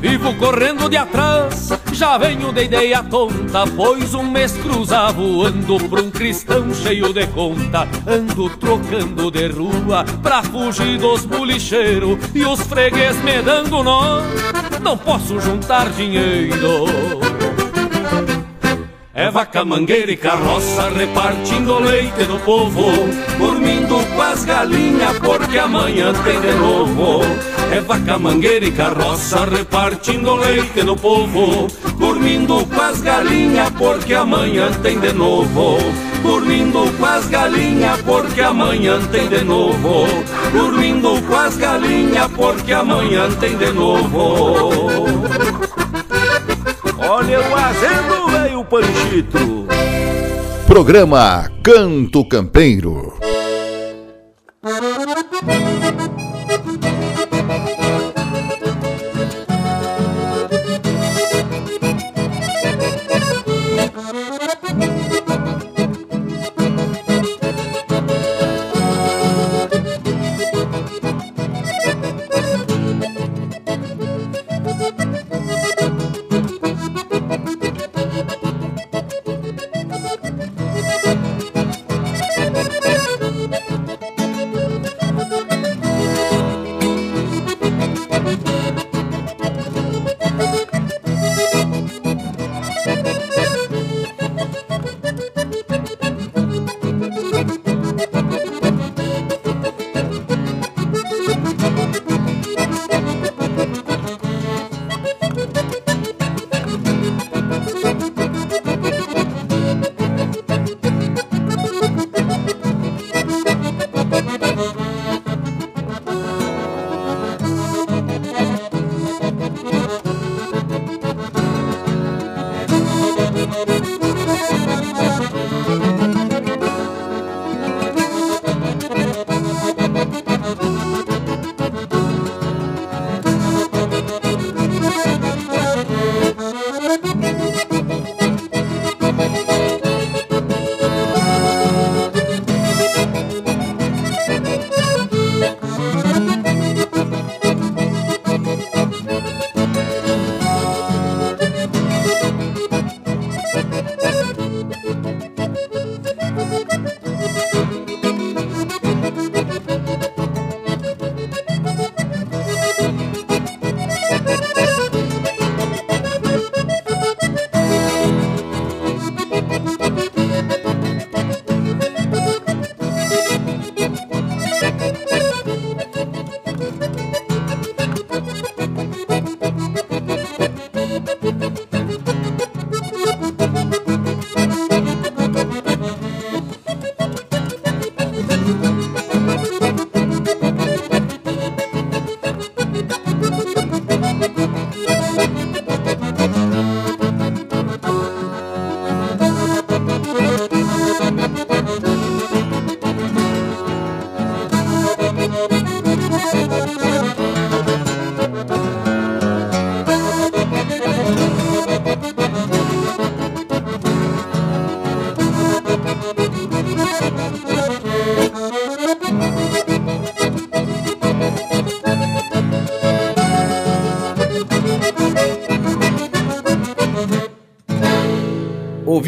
Vivo 0.00 0.34
correndo 0.36 0.88
de 0.88 0.96
atrás, 0.96 1.49
já 2.00 2.16
venho 2.16 2.50
de 2.50 2.64
ideia 2.64 3.02
tonta, 3.02 3.66
pois 3.76 4.14
um 4.14 4.22
mês 4.22 4.52
cruza 4.52 5.12
voando 5.12 5.78
pra 5.86 6.00
um 6.00 6.10
cristão 6.10 6.72
cheio 6.72 7.12
de 7.12 7.26
conta. 7.26 7.86
Ando 8.06 8.48
trocando 8.56 9.30
de 9.30 9.48
rua 9.48 10.02
pra 10.22 10.42
fugir 10.42 10.96
dos 10.96 11.26
bolicheiros 11.26 12.18
e 12.34 12.42
os 12.42 12.58
freguês 12.62 13.22
me 13.22 13.42
dando 13.42 13.82
nó. 13.82 14.22
Não 14.80 14.96
posso 14.96 15.38
juntar 15.40 15.90
dinheiro. 15.90 16.86
É 19.12 19.30
vaca 19.30 19.62
mangueira 19.62 20.10
e 20.10 20.16
carroça 20.16 20.88
repartindo 20.88 21.78
leite 21.80 22.24
no 22.26 22.38
povo 22.38 22.80
Dormindo 23.36 23.96
com 24.14 24.22
as 24.22 24.46
galinhas 24.46 25.18
porque 25.18 25.58
amanhã 25.58 26.14
tem 26.24 26.40
de 26.40 26.54
novo 26.54 27.20
É 27.72 27.80
vaca 27.80 28.18
mangueira 28.18 28.64
e 28.64 28.72
carroça 28.72 29.44
repartindo 29.44 30.34
leite 30.34 30.82
no 30.82 30.96
povo 30.96 31.68
Dormindo 31.96 32.66
com 32.66 32.80
as 32.80 33.00
galinhas 33.00 33.70
porque 33.70 34.14
amanhã 34.14 34.72
tem 34.82 34.98
de 34.98 35.12
novo 35.12 35.78
Dormindo 36.22 36.90
com 36.98 37.06
as 37.06 37.26
galinhas 37.28 38.00
porque 38.02 38.40
amanhã 38.40 39.00
tem 39.12 39.28
de 39.28 39.44
novo 39.44 40.06
Dormindo 40.52 41.22
com 41.22 41.36
as 41.36 41.56
galinhas 41.56 42.26
porque 42.32 42.72
amanhã 42.72 43.30
tem 43.38 43.56
de 43.56 43.70
novo 43.72 45.20
Olha 46.98 47.40
o 47.40 47.56
azendo, 47.56 48.26
velho 48.30 48.64
Panchito. 48.64 49.66
Programa 50.66 51.50
Canto 51.62 52.24
Campeiro. 52.24 53.29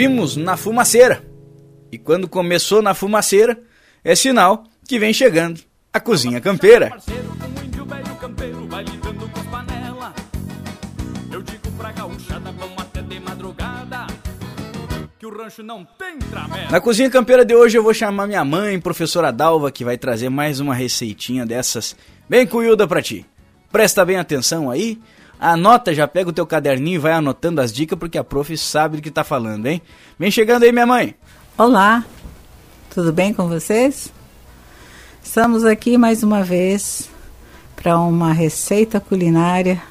Ouvimos 0.03 0.36
na 0.36 0.57
fumaceira. 0.57 1.22
E 1.92 1.96
quando 1.96 2.26
começou 2.26 2.82
na 2.82 2.92
fumaceira, 2.92 3.57
é 4.03 4.16
sinal 4.16 4.64
que 4.84 4.98
vem 4.98 5.12
chegando 5.12 5.61
a 5.92 6.00
cozinha 6.00 6.40
campeira. 6.40 6.90
Na 16.68 16.80
cozinha 16.80 17.09
campeira 17.09 17.44
de 17.44 17.55
hoje 17.55 17.78
eu 17.78 17.84
vou 17.84 17.94
chamar 17.94 18.26
minha 18.26 18.44
mãe, 18.44 18.80
professora 18.80 19.30
Dalva, 19.30 19.70
que 19.70 19.84
vai 19.84 19.96
trazer 19.96 20.28
mais 20.28 20.59
uma 20.59 20.74
receitinha 20.74 21.46
dessas 21.46 21.94
bem 22.28 22.44
cuiuda 22.44 22.88
pra 22.88 23.00
ti. 23.00 23.24
Presta 23.70 24.05
bem 24.05 24.16
atenção 24.16 24.68
aí, 24.68 25.00
anota, 25.43 25.93
já 25.93 26.07
pega 26.07 26.30
o 26.30 26.32
teu 26.32 26.47
caderninho 26.47 26.95
e 26.95 26.99
vai 26.99 27.12
anotando 27.12 27.61
as 27.61 27.72
dicas, 27.72 27.99
porque 27.99 28.16
a 28.16 28.22
prof 28.22 28.57
sabe 28.57 28.97
do 28.97 29.03
que 29.03 29.11
tá 29.11 29.24
falando, 29.24 29.66
hein? 29.66 29.82
Vem 30.16 30.30
chegando 30.30 30.62
aí, 30.62 30.70
minha 30.70 30.86
mãe. 30.86 31.16
Olá, 31.59 32.05
tudo 32.88 33.12
bem 33.12 33.34
com 33.34 33.49
vocês? 33.49 34.12
Estamos 35.22 35.64
aqui 35.64 35.99
mais 35.99 36.22
uma 36.22 36.45
vez 36.45 37.11
para 37.74 37.99
uma 37.99 38.32
receita 38.32 39.01
culinária 39.01 39.82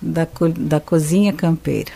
da, 0.00 0.28
da 0.56 0.78
cozinha 0.78 1.32
campeira. 1.32 1.92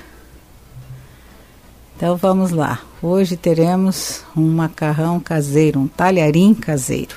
Então 1.96 2.16
vamos 2.16 2.50
lá. 2.50 2.80
Hoje 3.00 3.36
teremos 3.36 4.24
um 4.36 4.48
macarrão 4.50 5.20
caseiro, 5.20 5.78
um 5.78 5.86
talharim 5.86 6.52
caseiro. 6.52 7.16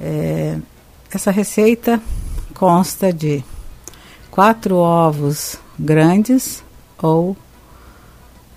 É, 0.00 0.56
essa 1.12 1.32
receita 1.32 2.00
consta 2.60 3.10
de 3.10 3.42
quatro 4.30 4.76
ovos 4.76 5.56
grandes 5.78 6.62
ou 7.02 7.34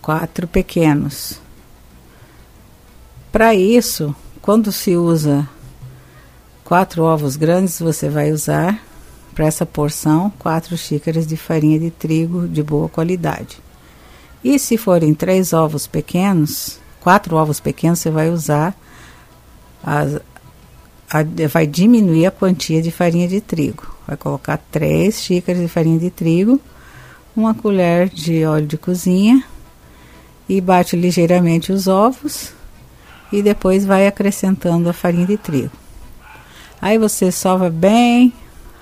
quatro 0.02 0.46
pequenos. 0.46 1.40
Para 3.32 3.56
isso, 3.56 4.14
quando 4.42 4.74
se 4.74 4.98
usa 4.98 5.48
quatro 6.66 7.04
ovos 7.04 7.38
grandes, 7.38 7.80
você 7.80 8.10
vai 8.10 8.34
usar 8.34 8.78
para 9.34 9.46
essa 9.46 9.66
porção 9.66 10.30
quatro 10.38 10.78
xícaras 10.78 11.26
de 11.26 11.38
farinha 11.38 11.80
de 11.80 11.90
trigo 11.90 12.46
de 12.46 12.62
boa 12.62 12.90
qualidade. 12.90 13.58
E 14.44 14.60
se 14.60 14.76
forem 14.76 15.14
três 15.14 15.54
ovos 15.54 15.88
pequenos, 15.88 16.78
quatro 17.00 17.38
ovos 17.38 17.62
pequenos, 17.62 18.00
você 18.00 18.12
vai 18.12 18.30
usar, 18.30 18.76
a, 19.82 20.20
a, 21.14 21.48
vai 21.48 21.68
diminuir 21.68 22.26
a 22.26 22.32
quantia 22.32 22.82
de 22.82 22.90
farinha 22.90 23.28
de 23.28 23.40
trigo. 23.40 23.86
Vai 24.08 24.18
colocar 24.18 24.58
três 24.72 25.22
xícaras 25.22 25.62
de 25.62 25.68
farinha 25.68 26.00
de 26.00 26.10
trigo, 26.10 26.60
uma 27.36 27.54
colher 27.54 28.10
de 28.10 28.44
óleo 28.46 28.66
de 28.66 28.78
cozinha 28.78 29.44
e 30.50 30.60
bate 30.60 30.96
ligeiramente 30.96 31.72
os 31.72 31.88
ovos 31.88 32.52
e 33.32 33.44
depois 33.44 33.86
vai 33.86 34.08
acrescentando 34.08 34.90
a 34.90 34.94
farinha 34.94 35.28
de 35.28 35.38
trigo. 35.38 35.72
Aí 36.82 36.98
você 36.98 37.32
sova 37.32 37.70
bem 37.70 38.34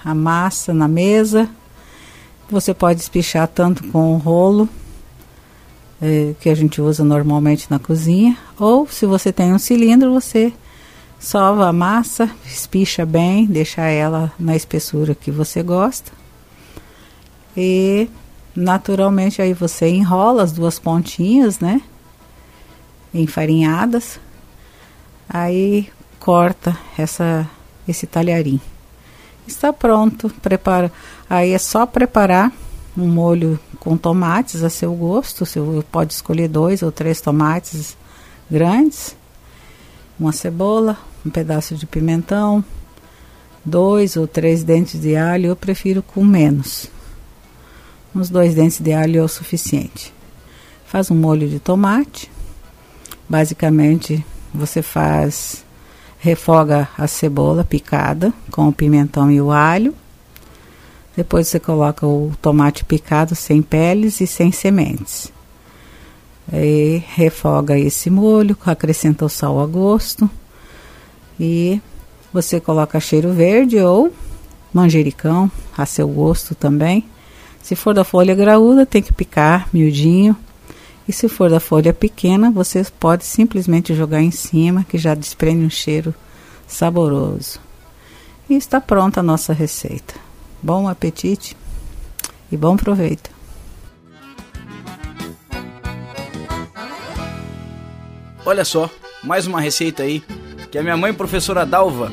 a 0.03 0.15
massa 0.15 0.73
na 0.73 0.87
mesa. 0.87 1.49
Você 2.49 2.73
pode 2.73 3.01
espichar 3.01 3.47
tanto 3.47 3.83
com 3.89 4.15
o 4.15 4.17
rolo 4.17 4.67
é, 6.01 6.33
que 6.39 6.49
a 6.49 6.55
gente 6.55 6.81
usa 6.81 7.03
normalmente 7.03 7.67
na 7.69 7.77
cozinha, 7.77 8.35
ou 8.59 8.87
se 8.87 9.05
você 9.05 9.31
tem 9.31 9.53
um 9.53 9.59
cilindro, 9.59 10.11
você 10.11 10.51
sova 11.21 11.67
a 11.67 11.73
massa, 11.73 12.29
espicha 12.43 13.05
bem, 13.05 13.45
deixa 13.45 13.83
ela 13.83 14.33
na 14.39 14.55
espessura 14.55 15.13
que 15.13 15.29
você 15.29 15.61
gosta. 15.61 16.11
E 17.55 18.09
naturalmente 18.55 19.39
aí 19.39 19.53
você 19.53 19.87
enrola 19.87 20.41
as 20.41 20.51
duas 20.51 20.79
pontinhas, 20.79 21.59
né? 21.59 21.81
Enfarinhadas. 23.13 24.19
Aí 25.29 25.89
corta 26.19 26.75
essa 26.97 27.47
esse 27.87 28.07
talharim. 28.07 28.59
Está 29.45 29.71
pronto, 29.71 30.29
prepara. 30.41 30.91
Aí 31.29 31.51
é 31.51 31.57
só 31.57 31.85
preparar 31.85 32.51
um 32.97 33.07
molho 33.07 33.59
com 33.79 33.95
tomates 33.95 34.63
a 34.63 34.69
seu 34.69 34.93
gosto. 34.93 35.45
Você 35.45 35.59
pode 35.91 36.13
escolher 36.13 36.47
dois 36.47 36.81
ou 36.81 36.91
três 36.91 37.21
tomates 37.21 37.95
grandes, 38.49 39.15
uma 40.19 40.31
cebola, 40.31 40.97
um 41.25 41.29
pedaço 41.29 41.75
de 41.75 41.85
pimentão, 41.85 42.63
dois 43.63 44.15
ou 44.15 44.27
três 44.27 44.63
dentes 44.63 44.99
de 44.99 45.15
alho. 45.15 45.47
Eu 45.47 45.55
prefiro 45.55 46.01
com 46.01 46.23
menos. 46.23 46.87
Uns 48.13 48.29
dois 48.29 48.55
dentes 48.55 48.79
de 48.79 48.91
alho 48.93 49.19
é 49.19 49.23
o 49.23 49.27
suficiente. 49.27 50.13
Faz 50.85 51.09
um 51.09 51.15
molho 51.15 51.47
de 51.47 51.59
tomate. 51.59 52.29
Basicamente, 53.29 54.25
você 54.53 54.81
faz 54.81 55.63
refoga 56.19 56.87
a 56.97 57.07
cebola 57.07 57.63
picada 57.63 58.31
com 58.51 58.67
o 58.67 58.73
pimentão 58.73 59.31
e 59.31 59.41
o 59.41 59.49
alho 59.49 59.95
depois 61.15 61.47
você 61.47 61.59
coloca 61.59 62.07
o 62.07 62.31
tomate 62.41 62.85
picado 62.85 63.35
sem 63.35 63.61
peles 63.61 64.21
e 64.21 64.27
sem 64.27 64.51
sementes. 64.51 65.31
Aí 66.51 67.03
refoga 67.15 67.77
esse 67.77 68.09
molho, 68.09 68.57
acrescenta 68.65 69.25
o 69.25 69.29
sal 69.29 69.59
a 69.59 69.65
gosto. 69.65 70.29
E 71.43 71.81
você 72.31 72.59
coloca 72.59 72.99
cheiro 72.99 73.33
verde 73.33 73.79
ou 73.79 74.13
manjericão 74.71 75.51
a 75.75 75.87
seu 75.87 76.07
gosto 76.07 76.53
também. 76.53 77.03
Se 77.63 77.75
for 77.75 77.95
da 77.95 78.03
folha 78.03 78.35
graúda, 78.35 78.85
tem 78.85 79.01
que 79.01 79.11
picar 79.11 79.67
miudinho. 79.73 80.37
E 81.07 81.11
se 81.11 81.27
for 81.27 81.49
da 81.49 81.59
folha 81.59 81.91
pequena, 81.91 82.51
você 82.51 82.85
pode 82.99 83.25
simplesmente 83.25 83.95
jogar 83.95 84.21
em 84.21 84.29
cima, 84.29 84.83
que 84.83 84.99
já 84.99 85.15
desprende 85.15 85.65
um 85.65 85.69
cheiro 85.69 86.13
saboroso. 86.67 87.59
E 88.47 88.53
está 88.53 88.79
pronta 88.79 89.21
a 89.21 89.23
nossa 89.23 89.51
receita. 89.51 90.13
Bom 90.61 90.87
apetite 90.87 91.57
e 92.51 92.55
bom 92.55 92.77
proveito. 92.77 93.31
Olha 98.45 98.63
só, 98.63 98.87
mais 99.23 99.47
uma 99.47 99.59
receita 99.59 100.03
aí 100.03 100.23
que 100.71 100.77
a 100.77 100.81
minha 100.81 100.95
mãe, 100.95 101.13
professora 101.13 101.65
Dalva, 101.65 102.09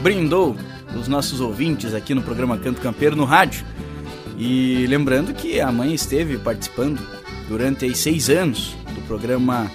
brindou 0.00 0.56
os 0.96 1.08
nossos 1.08 1.40
ouvintes 1.40 1.94
aqui 1.94 2.14
no 2.14 2.22
programa 2.22 2.56
Canto 2.56 2.80
Campeiro 2.80 3.16
no 3.16 3.24
rádio. 3.24 3.66
E 4.38 4.86
lembrando 4.86 5.34
que 5.34 5.60
a 5.60 5.70
mãe 5.72 5.92
esteve 5.92 6.38
participando 6.38 7.00
durante 7.48 7.84
aí 7.84 7.94
seis 7.94 8.30
anos 8.30 8.76
do 8.94 9.02
programa 9.02 9.68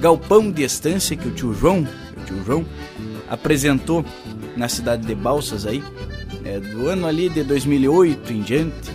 Galpão 0.00 0.50
de 0.50 0.62
Estância 0.62 1.14
que 1.14 1.28
o 1.28 1.30
tio 1.32 1.52
João, 1.52 1.86
o 2.16 2.24
tio 2.24 2.42
João 2.44 2.64
apresentou 3.28 4.04
na 4.56 4.68
cidade 4.68 5.06
de 5.06 5.14
Balsas 5.14 5.66
aí, 5.66 5.84
é, 6.44 6.58
do 6.58 6.88
ano 6.88 7.06
ali 7.06 7.28
de 7.28 7.44
2008 7.44 8.32
em 8.32 8.40
diante, 8.40 8.90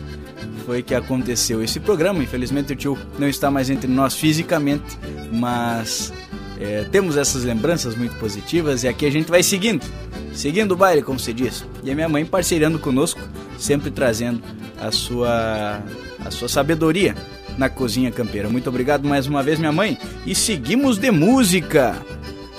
foi 0.65 0.81
que 0.81 0.95
aconteceu 0.95 1.63
esse 1.63 1.79
programa. 1.79 2.23
Infelizmente 2.23 2.73
o 2.73 2.75
tio 2.75 2.97
não 3.19 3.27
está 3.27 3.51
mais 3.51 3.69
entre 3.69 3.87
nós 3.87 4.15
fisicamente, 4.15 4.97
mas 5.31 6.11
é, 6.59 6.85
temos 6.91 7.17
essas 7.17 7.43
lembranças 7.43 7.95
muito 7.95 8.15
positivas 8.15 8.83
e 8.83 8.87
aqui 8.87 9.05
a 9.05 9.11
gente 9.11 9.29
vai 9.29 9.43
seguindo, 9.43 9.85
seguindo 10.33 10.71
o 10.71 10.75
baile, 10.75 11.01
como 11.01 11.19
se 11.19 11.33
diz. 11.33 11.65
E 11.83 11.91
a 11.91 11.95
minha 11.95 12.09
mãe 12.09 12.25
parceirando 12.25 12.79
conosco, 12.79 13.19
sempre 13.57 13.91
trazendo 13.91 14.41
a 14.79 14.91
sua, 14.91 15.81
a 16.23 16.31
sua 16.31 16.47
sabedoria 16.47 17.15
na 17.57 17.69
cozinha 17.69 18.11
campeira. 18.11 18.49
Muito 18.49 18.69
obrigado 18.69 19.07
mais 19.07 19.27
uma 19.27 19.41
vez, 19.43 19.59
minha 19.59 19.71
mãe. 19.71 19.97
E 20.25 20.33
seguimos 20.35 20.97
de 20.97 21.11
música 21.11 21.95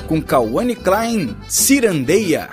com 0.06 0.22
Kawane 0.22 0.76
Klein. 0.76 1.36
Cirandeia, 1.48 2.48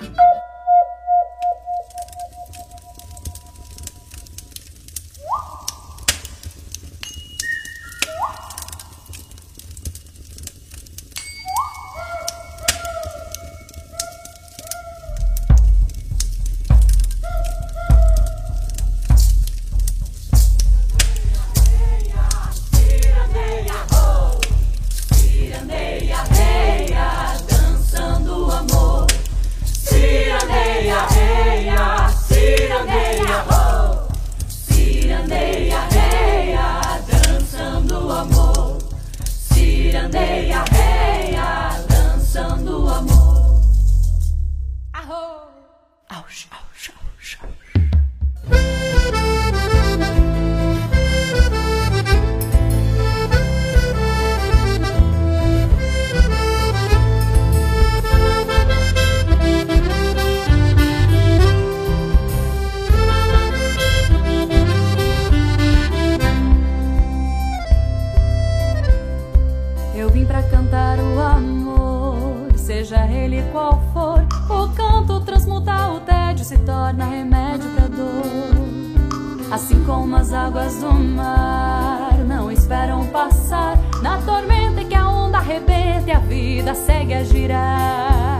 a 86.14 86.18
vida 86.18 86.74
segue 86.74 87.14
a 87.14 87.24
girar. 87.24 88.33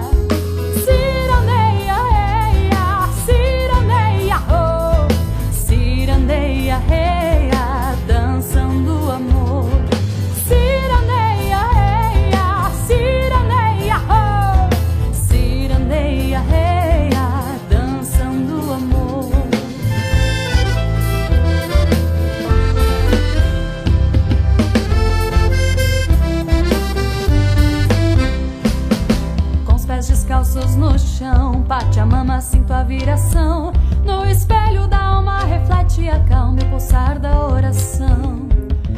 bate 31.75 31.99
a 31.99 32.07
mama, 32.07 32.41
sinto 32.41 32.73
a 32.73 32.85
viração. 32.85 33.73
No 34.05 34.25
espelho 34.25 34.87
da 34.87 35.07
alma 35.07 35.41
reflete 35.41 36.09
a 36.09 36.21
calma 36.21 36.61
e 36.61 36.65
pulsar 36.67 37.19
da 37.19 37.49
oração. 37.49 38.47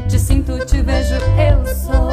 Te 0.06 0.18
sinto, 0.18 0.58
te 0.66 0.82
vejo, 0.82 1.14
eu 1.14 1.66
sou. 1.74 2.05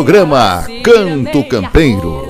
programa 0.00 0.64
Canto 0.82 1.46
Campeiro. 1.46 2.29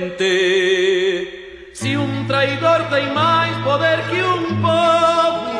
gente. 0.00 1.70
Se 1.74 1.96
um 1.96 2.26
traidor 2.26 2.84
tem 2.90 3.12
mais 3.12 3.56
poder 3.62 4.02
que 4.08 4.22
um 4.22 4.60
povo, 4.60 5.50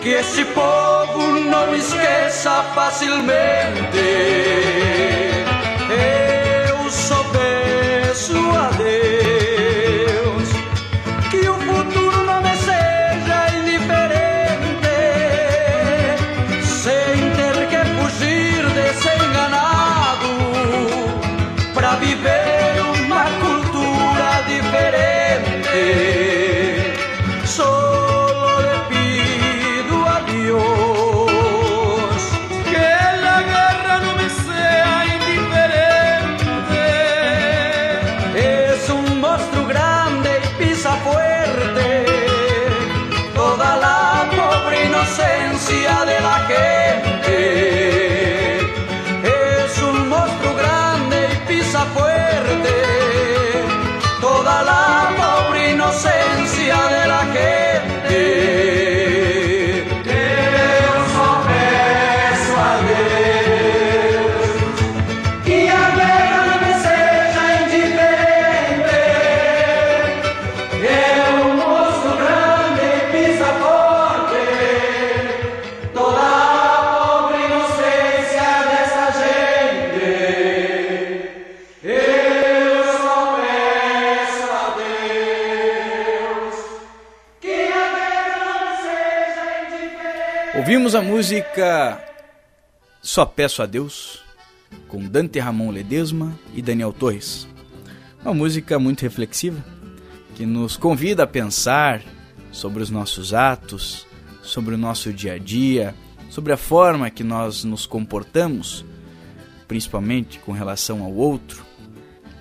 que 0.00 0.10
esse 0.10 0.44
povo 0.46 1.40
não 1.40 1.74
esqueça 1.74 2.62
facilmente. 2.74 4.02
Música 91.22 92.04
Só 93.00 93.24
Peço 93.24 93.62
a 93.62 93.66
Deus, 93.66 94.24
com 94.88 95.06
Dante 95.06 95.38
Ramon 95.38 95.70
Ledesma 95.70 96.36
e 96.52 96.60
Daniel 96.60 96.92
Torres. 96.92 97.46
Uma 98.24 98.34
música 98.34 98.76
muito 98.76 99.02
reflexiva, 99.02 99.64
que 100.34 100.44
nos 100.44 100.76
convida 100.76 101.22
a 101.22 101.26
pensar 101.28 102.02
sobre 102.50 102.82
os 102.82 102.90
nossos 102.90 103.32
atos, 103.32 104.04
sobre 104.42 104.74
o 104.74 104.76
nosso 104.76 105.12
dia 105.12 105.34
a 105.34 105.38
dia, 105.38 105.94
sobre 106.28 106.52
a 106.52 106.56
forma 106.56 107.08
que 107.08 107.22
nós 107.22 107.62
nos 107.62 107.86
comportamos, 107.86 108.84
principalmente 109.68 110.40
com 110.40 110.50
relação 110.50 111.04
ao 111.04 111.12
outro, 111.14 111.64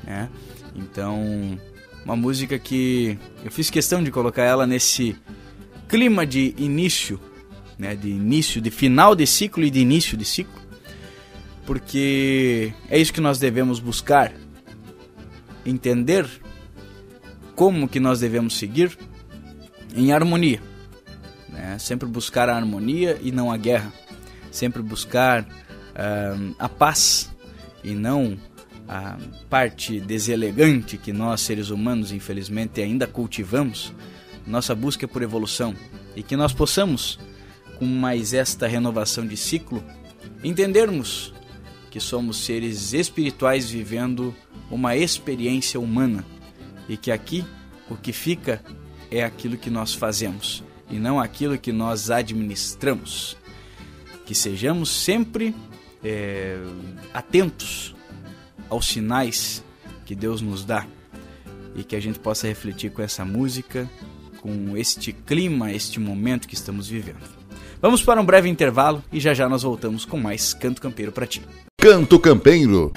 né? 0.04 0.28
Então, 0.76 1.56
uma 2.04 2.16
música 2.16 2.58
que 2.58 3.16
eu 3.46 3.52
fiz 3.52 3.70
questão 3.70 4.04
de 4.04 4.10
colocar 4.10 4.44
ela 4.44 4.66
nesse 4.66 5.16
clima 5.88 6.26
de 6.26 6.56
início, 6.58 7.20
né, 7.82 7.96
de 7.96 8.10
início, 8.10 8.62
de 8.62 8.70
final 8.70 9.16
de 9.16 9.26
ciclo 9.26 9.64
e 9.64 9.72
de 9.72 9.80
início 9.80 10.16
de 10.16 10.24
ciclo, 10.24 10.62
porque 11.66 12.72
é 12.88 13.00
isso 13.00 13.12
que 13.12 13.20
nós 13.20 13.40
devemos 13.40 13.80
buscar, 13.80 14.32
entender 15.66 16.30
como 17.56 17.90
que 17.90 18.00
nós 18.00 18.20
devemos 18.20 18.56
seguir 18.56 18.96
em 19.96 20.12
harmonia, 20.12 20.62
né? 21.50 21.80
sempre 21.80 22.08
buscar 22.08 22.50
a 22.50 22.56
harmonia 22.56 23.18
e 23.20 23.32
não 23.32 23.52
a 23.52 23.58
guerra, 23.58 23.92
sempre 24.52 24.84
buscar 24.84 25.48
ah, 25.96 26.38
a 26.60 26.70
paz 26.70 27.32
e 27.84 27.96
não 27.96 28.38
a 28.88 29.18
parte 29.50 30.00
deselegante 30.00 30.98
que 30.98 31.12
nós 31.12 31.42
seres 31.42 31.72
humanos 31.72 32.12
infelizmente 32.12 32.80
ainda 32.80 33.08
cultivamos, 33.08 33.92
nossa 34.46 34.76
busca 34.76 35.06
é 35.06 35.08
por 35.08 35.24
evolução 35.24 35.74
e 36.16 36.22
que 36.22 36.36
nós 36.36 36.54
possamos 36.54 37.18
com 37.82 37.88
mais 37.88 38.32
esta 38.32 38.68
renovação 38.68 39.26
de 39.26 39.36
ciclo 39.36 39.84
entendermos 40.44 41.34
que 41.90 42.00
somos 42.00 42.38
seres 42.38 42.94
espirituais 42.94 43.72
vivendo 43.72 44.36
uma 44.70 44.96
experiência 44.96 45.80
humana 45.80 46.24
e 46.88 46.96
que 46.96 47.10
aqui 47.10 47.44
o 47.90 47.96
que 47.96 48.14
fica 48.14 48.64
é 49.10 49.24
aquilo 49.24 49.58
que 49.58 49.72
nós 49.72 49.96
fazemos 49.96 50.64
e 50.92 51.00
não 51.00 51.20
aquilo 51.20 51.58
que 51.58 51.72
nós 51.72 52.12
administramos. 52.12 53.36
Que 54.28 54.36
sejamos 54.36 54.92
sempre 54.92 55.56
é, 56.04 56.60
atentos 57.12 57.96
aos 58.70 58.86
sinais 58.86 59.64
que 60.06 60.14
Deus 60.14 60.40
nos 60.40 60.64
dá 60.64 60.86
e 61.76 61.84
que 61.84 61.96
a 61.96 62.00
gente 62.00 62.20
possa 62.20 62.46
refletir 62.46 62.92
com 62.92 63.02
essa 63.02 63.26
música, 63.26 63.90
com 64.40 64.78
este 64.78 65.12
clima, 65.12 65.72
este 65.72 66.00
momento 66.00 66.48
que 66.48 66.54
estamos 66.54 66.88
vivendo. 66.88 67.41
Vamos 67.82 68.04
para 68.04 68.22
um 68.22 68.26
breve 68.26 68.48
intervalo 68.48 69.04
e 69.12 69.20
já 69.20 69.34
já 69.34 69.50
nós 69.50 69.64
voltamos 69.64 70.06
com 70.06 70.16
mais 70.16 70.54
Canto 70.54 70.80
Campeiro 70.80 71.12
para 71.12 71.26
ti. 71.26 71.42
Canto 71.80 72.20
Campeiro. 72.20 72.92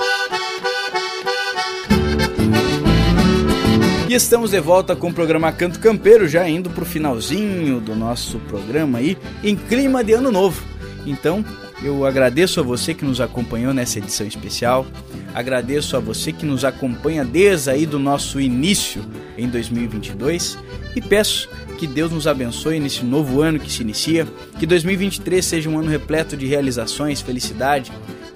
E 4.06 4.12
estamos 4.12 4.50
de 4.50 4.60
volta 4.60 4.94
com 4.94 5.08
o 5.08 5.12
programa 5.14 5.50
Canto 5.52 5.80
Campeiro, 5.80 6.28
já 6.28 6.46
indo 6.46 6.68
para 6.68 6.82
o 6.82 6.86
finalzinho 6.86 7.80
do 7.80 7.96
nosso 7.96 8.38
programa 8.40 8.98
aí, 8.98 9.16
em 9.42 9.56
clima 9.56 10.04
de 10.04 10.12
ano 10.12 10.30
novo. 10.30 10.62
Então, 11.06 11.42
eu 11.82 12.04
agradeço 12.04 12.60
a 12.60 12.62
você 12.62 12.92
que 12.92 13.06
nos 13.06 13.22
acompanhou 13.22 13.72
nessa 13.72 13.98
edição 13.98 14.26
especial. 14.26 14.86
Agradeço 15.34 15.96
a 15.96 16.00
você 16.00 16.30
que 16.30 16.44
nos 16.44 16.62
acompanha 16.62 17.24
desde 17.24 17.70
aí 17.70 17.86
do 17.86 17.98
nosso 17.98 18.38
início 18.38 19.02
em 19.38 19.48
2022 19.48 20.58
e 20.94 21.00
peço 21.00 21.48
que 21.84 21.88
Deus 21.88 22.10
nos 22.10 22.26
abençoe 22.26 22.80
nesse 22.80 23.04
novo 23.04 23.42
ano 23.42 23.60
que 23.60 23.70
se 23.70 23.82
inicia, 23.82 24.26
que 24.58 24.64
2023 24.64 25.44
seja 25.44 25.68
um 25.68 25.78
ano 25.78 25.90
repleto 25.90 26.34
de 26.34 26.46
realizações, 26.46 27.20
felicidade, 27.20 27.92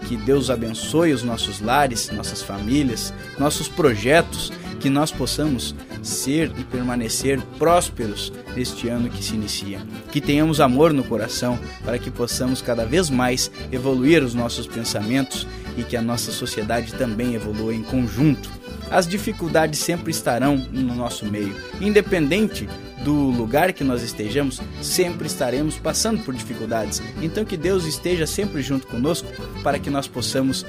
que 0.07 0.19
Deus 0.19 0.51
abençoe 0.51 1.15
os 1.15 1.23
nossos 1.23 1.59
lares, 1.59 2.11
nossas 2.11 2.43
famílias, 2.43 3.11
nossos 3.39 3.67
projetos, 3.67 4.53
que 4.81 4.91
nós 4.91 5.11
possamos 5.11 5.75
ser 6.03 6.53
e 6.59 6.65
permanecer 6.65 7.41
prósperos 7.59 8.31
neste 8.55 8.87
ano 8.91 9.09
que 9.09 9.25
se 9.25 9.35
inicia. 9.35 9.81
Que 10.13 10.21
tenhamos 10.21 10.61
amor 10.61 10.93
no 10.93 11.03
coração 11.03 11.59
para 11.83 11.99
que 11.99 12.11
possamos 12.11 12.61
cada 12.61 12.85
vez 12.85 13.09
mais 13.09 13.51
evoluir 13.73 14.23
os 14.23 14.35
nossos 14.35 14.67
pensamentos 14.67 15.47
e 15.75 15.83
que 15.83 15.97
a 15.97 16.03
nossa 16.03 16.31
sociedade 16.31 16.93
também 16.93 17.35
evolua 17.35 17.75
em 17.75 17.83
conjunto. 17.83 18.58
As 18.91 19.07
dificuldades 19.07 19.81
sempre 19.81 20.11
estarão 20.11 20.57
no 20.57 20.95
nosso 20.95 21.27
meio, 21.27 21.55
independente 21.81 22.69
do 23.05 23.31
lugar 23.31 23.73
que 23.73 23.85
nós 23.85 24.03
estejamos, 24.03 24.61
sempre 24.83 25.27
estaremos 25.27 25.77
passando 25.77 26.23
por 26.25 26.35
dificuldades. 26.35 27.03
Então 27.23 27.45
que 27.45 27.57
Deus 27.57 27.85
esteja 27.85 28.27
sempre 28.27 28.63
junto 28.63 28.87
conosco 28.87 29.29
para 29.63 29.79
que 29.79 29.91
nós 29.91 30.07
possamos 30.07 30.65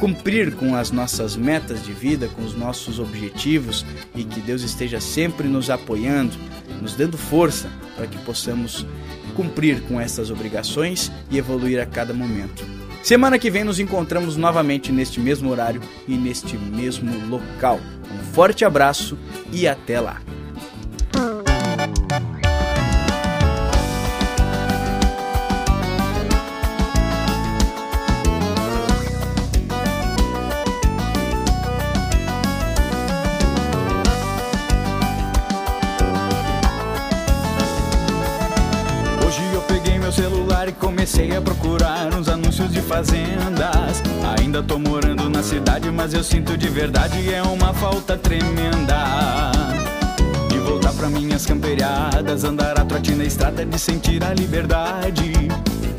cumprir 0.00 0.54
com 0.54 0.74
as 0.74 0.90
nossas 0.90 1.36
metas 1.36 1.84
de 1.84 1.92
vida, 1.92 2.28
com 2.28 2.42
os 2.42 2.56
nossos 2.56 2.98
objetivos 2.98 3.84
e 4.14 4.24
que 4.24 4.40
Deus 4.40 4.62
esteja 4.62 5.00
sempre 5.00 5.46
nos 5.46 5.70
apoiando, 5.70 6.36
nos 6.80 6.94
dando 6.94 7.18
força 7.18 7.68
para 7.96 8.06
que 8.06 8.18
possamos 8.18 8.86
cumprir 9.34 9.82
com 9.82 10.00
essas 10.00 10.30
obrigações 10.30 11.10
e 11.30 11.38
evoluir 11.38 11.80
a 11.80 11.86
cada 11.86 12.14
momento. 12.14 12.73
Semana 13.04 13.38
que 13.38 13.50
vem 13.50 13.64
nos 13.64 13.78
encontramos 13.78 14.34
novamente 14.34 14.90
neste 14.90 15.20
mesmo 15.20 15.50
horário 15.50 15.82
e 16.08 16.16
neste 16.16 16.56
mesmo 16.56 17.28
local. 17.28 17.78
Um 18.10 18.32
forte 18.32 18.64
abraço 18.64 19.18
e 19.52 19.68
até 19.68 20.00
lá! 20.00 20.22
Comecei 41.04 41.36
a 41.36 41.40
procurar 41.42 42.14
uns 42.14 42.28
anúncios 42.28 42.72
de 42.72 42.80
fazendas. 42.80 44.02
Ainda 44.38 44.62
tô 44.62 44.78
morando 44.78 45.28
na 45.28 45.42
cidade, 45.42 45.90
mas 45.90 46.14
eu 46.14 46.24
sinto 46.24 46.56
de 46.56 46.66
verdade 46.70 47.30
é 47.30 47.42
uma 47.42 47.74
falta 47.74 48.16
tremenda. 48.16 49.52
De 50.48 50.58
voltar 50.60 50.94
pra 50.94 51.10
minhas 51.10 51.44
camperiadas, 51.44 52.42
andar 52.42 52.80
a 52.80 52.86
trote 52.86 53.14
na 53.14 53.24
estrada, 53.24 53.66
de 53.66 53.78
sentir 53.78 54.24
a 54.24 54.32
liberdade. 54.32 55.30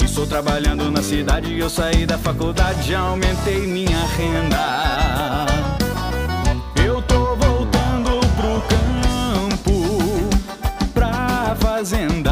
Estou 0.03 0.25
trabalhando 0.25 0.89
na 0.89 1.03
cidade, 1.03 1.55
eu 1.55 1.69
saí 1.69 2.07
da 2.07 2.17
faculdade, 2.17 2.89
já 2.89 3.01
aumentei 3.01 3.67
minha 3.67 4.03
renda. 4.17 5.45
Eu 6.83 6.99
tô 7.03 7.35
voltando 7.35 8.19
pro 8.37 8.59
campo, 8.73 10.29
pra 10.95 11.55
fazenda 11.59 12.24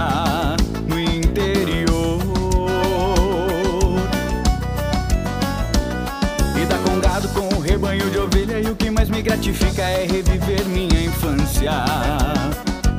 reviver 10.05 10.65
minha 10.65 11.05
infância. 11.05 11.71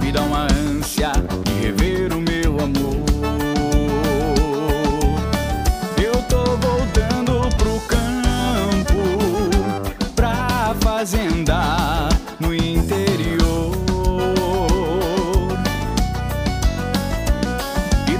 Me 0.01 0.13
dá 0.13 0.23
uma 0.23 0.47
ânsia 0.53 1.13
de 1.45 1.53
rever 1.53 2.13
o 2.13 2.21
meu 2.21 2.59
amor. 2.61 3.05
Eu 6.03 6.15
tô 6.29 6.45
voltando 6.57 7.49
pro 7.57 7.81
campo, 7.89 9.03
pra 10.15 10.75
fazenda 10.81 12.09
no 12.41 12.55
interior. 12.55 13.75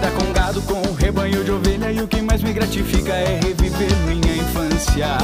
Dar 0.01 0.11
com 0.11 0.33
gado 0.35 0.61
com 0.63 0.83
rebanho 0.95 1.43
de 1.45 1.51
ovelha 1.51 1.91
e 1.91 2.03
o 2.03 2.07
que 2.07 2.21
mais 2.21 2.43
me 2.43 2.53
gratifica 2.53 3.13
é 3.13 3.41
reviver 3.43 3.97
minha 4.07 4.37
infância. 4.37 5.17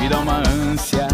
Me 0.00 0.08
dá 0.08 0.20
uma 0.20 0.38
ânsia 0.38 1.07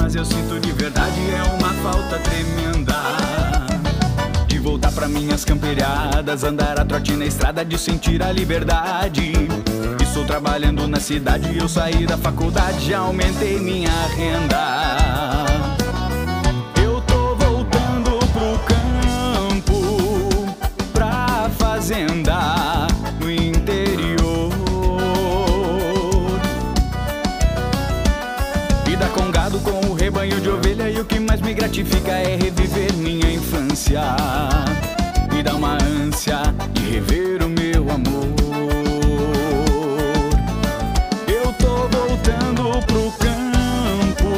mas 0.00 0.14
eu 0.14 0.24
sinto 0.24 0.60
de 0.60 0.70
verdade 0.70 1.18
é 1.32 1.42
uma 1.54 1.70
falta 1.82 2.16
tremenda. 2.20 2.94
De 4.46 4.58
voltar 4.58 4.92
pra 4.92 5.08
minhas 5.08 5.44
camperiadas, 5.44 6.44
andar 6.44 6.78
a 6.78 6.84
trote 6.84 7.12
na 7.14 7.26
estrada, 7.26 7.64
de 7.64 7.76
sentir 7.76 8.22
a 8.22 8.30
liberdade. 8.30 9.32
Estou 10.00 10.24
trabalhando 10.24 10.86
na 10.86 11.00
cidade, 11.00 11.58
eu 11.58 11.68
saí 11.68 12.06
da 12.06 12.16
faculdade, 12.16 12.88
já 12.88 12.98
aumentei 12.98 13.58
minha 13.58 13.90
renda. 14.16 15.21
Me 31.52 31.54
gratifica 31.54 32.12
é 32.12 32.36
reviver 32.36 32.94
minha 32.94 33.30
infância. 33.30 34.00
Me 35.30 35.42
dá 35.42 35.54
uma 35.54 35.74
ânsia 35.74 36.38
de 36.72 36.80
rever 36.92 37.42
o 37.44 37.48
meu 37.50 37.90
amor. 37.90 38.32
Eu 41.28 41.52
tô 41.58 41.88
voltando 41.88 42.86
pro 42.86 43.12
campo, 43.18 44.32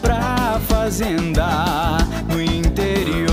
pra 0.00 0.60
fazenda 0.66 1.98
no 2.28 2.42
interior. 2.42 3.28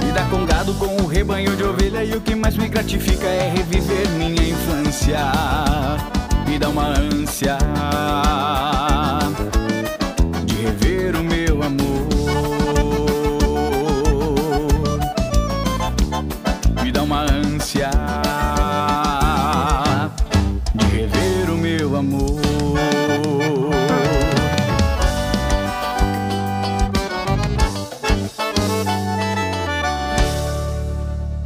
Vida 0.00 0.26
com 0.30 0.46
gado, 0.46 0.72
com 0.74 1.02
o 1.02 1.06
rebanho 1.06 1.54
de 1.54 1.64
ovelha 1.64 2.02
e 2.02 2.16
o 2.16 2.20
que 2.22 2.34
mais 2.34 2.56
me 2.56 2.68
gratifica 2.68 3.26
é 3.26 3.50
reviver 3.50 4.08
minha 4.16 4.48
infância. 4.48 6.15
Me 6.56 6.60
dá 6.60 6.70
uma 6.70 6.86
ânsia 6.86 7.58
de 10.46 10.54
rever 10.54 11.14
o 11.14 11.22
meu 11.22 11.62
amor. 11.62 12.08
Me 16.82 16.90
dá 16.90 17.02
uma 17.02 17.20
ânsia 17.30 17.90
de 20.74 20.86
rever 20.86 21.50
o 21.50 21.58
meu 21.58 21.94
amor. 21.94 22.40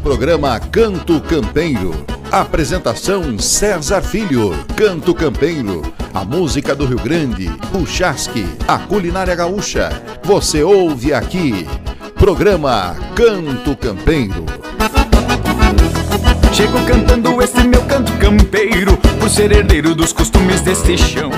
Programa 0.04 0.60
Canto 0.60 1.20
Campeiro. 1.22 2.09
Apresentação 2.32 3.36
César 3.40 4.02
Filho. 4.02 4.52
Canto 4.76 5.12
Campeiro. 5.12 5.82
A 6.14 6.24
música 6.24 6.76
do 6.76 6.86
Rio 6.86 7.00
Grande. 7.00 7.50
O 7.74 7.84
chasque. 7.84 8.46
A 8.68 8.78
culinária 8.78 9.34
gaúcha. 9.34 9.90
Você 10.22 10.62
ouve 10.62 11.12
aqui. 11.12 11.66
Programa 12.14 12.94
Canto 13.16 13.76
Campeiro. 13.76 14.46
Chego 16.52 16.84
cantando 16.86 17.42
esse 17.42 17.64
meu 17.64 17.82
canto 17.82 18.12
campeiro, 18.18 18.96
por 19.18 19.28
ser 19.28 19.50
herdeiro 19.50 19.94
dos 19.94 20.12
costumes 20.12 20.60
deste 20.60 20.96
chão. 20.96 21.30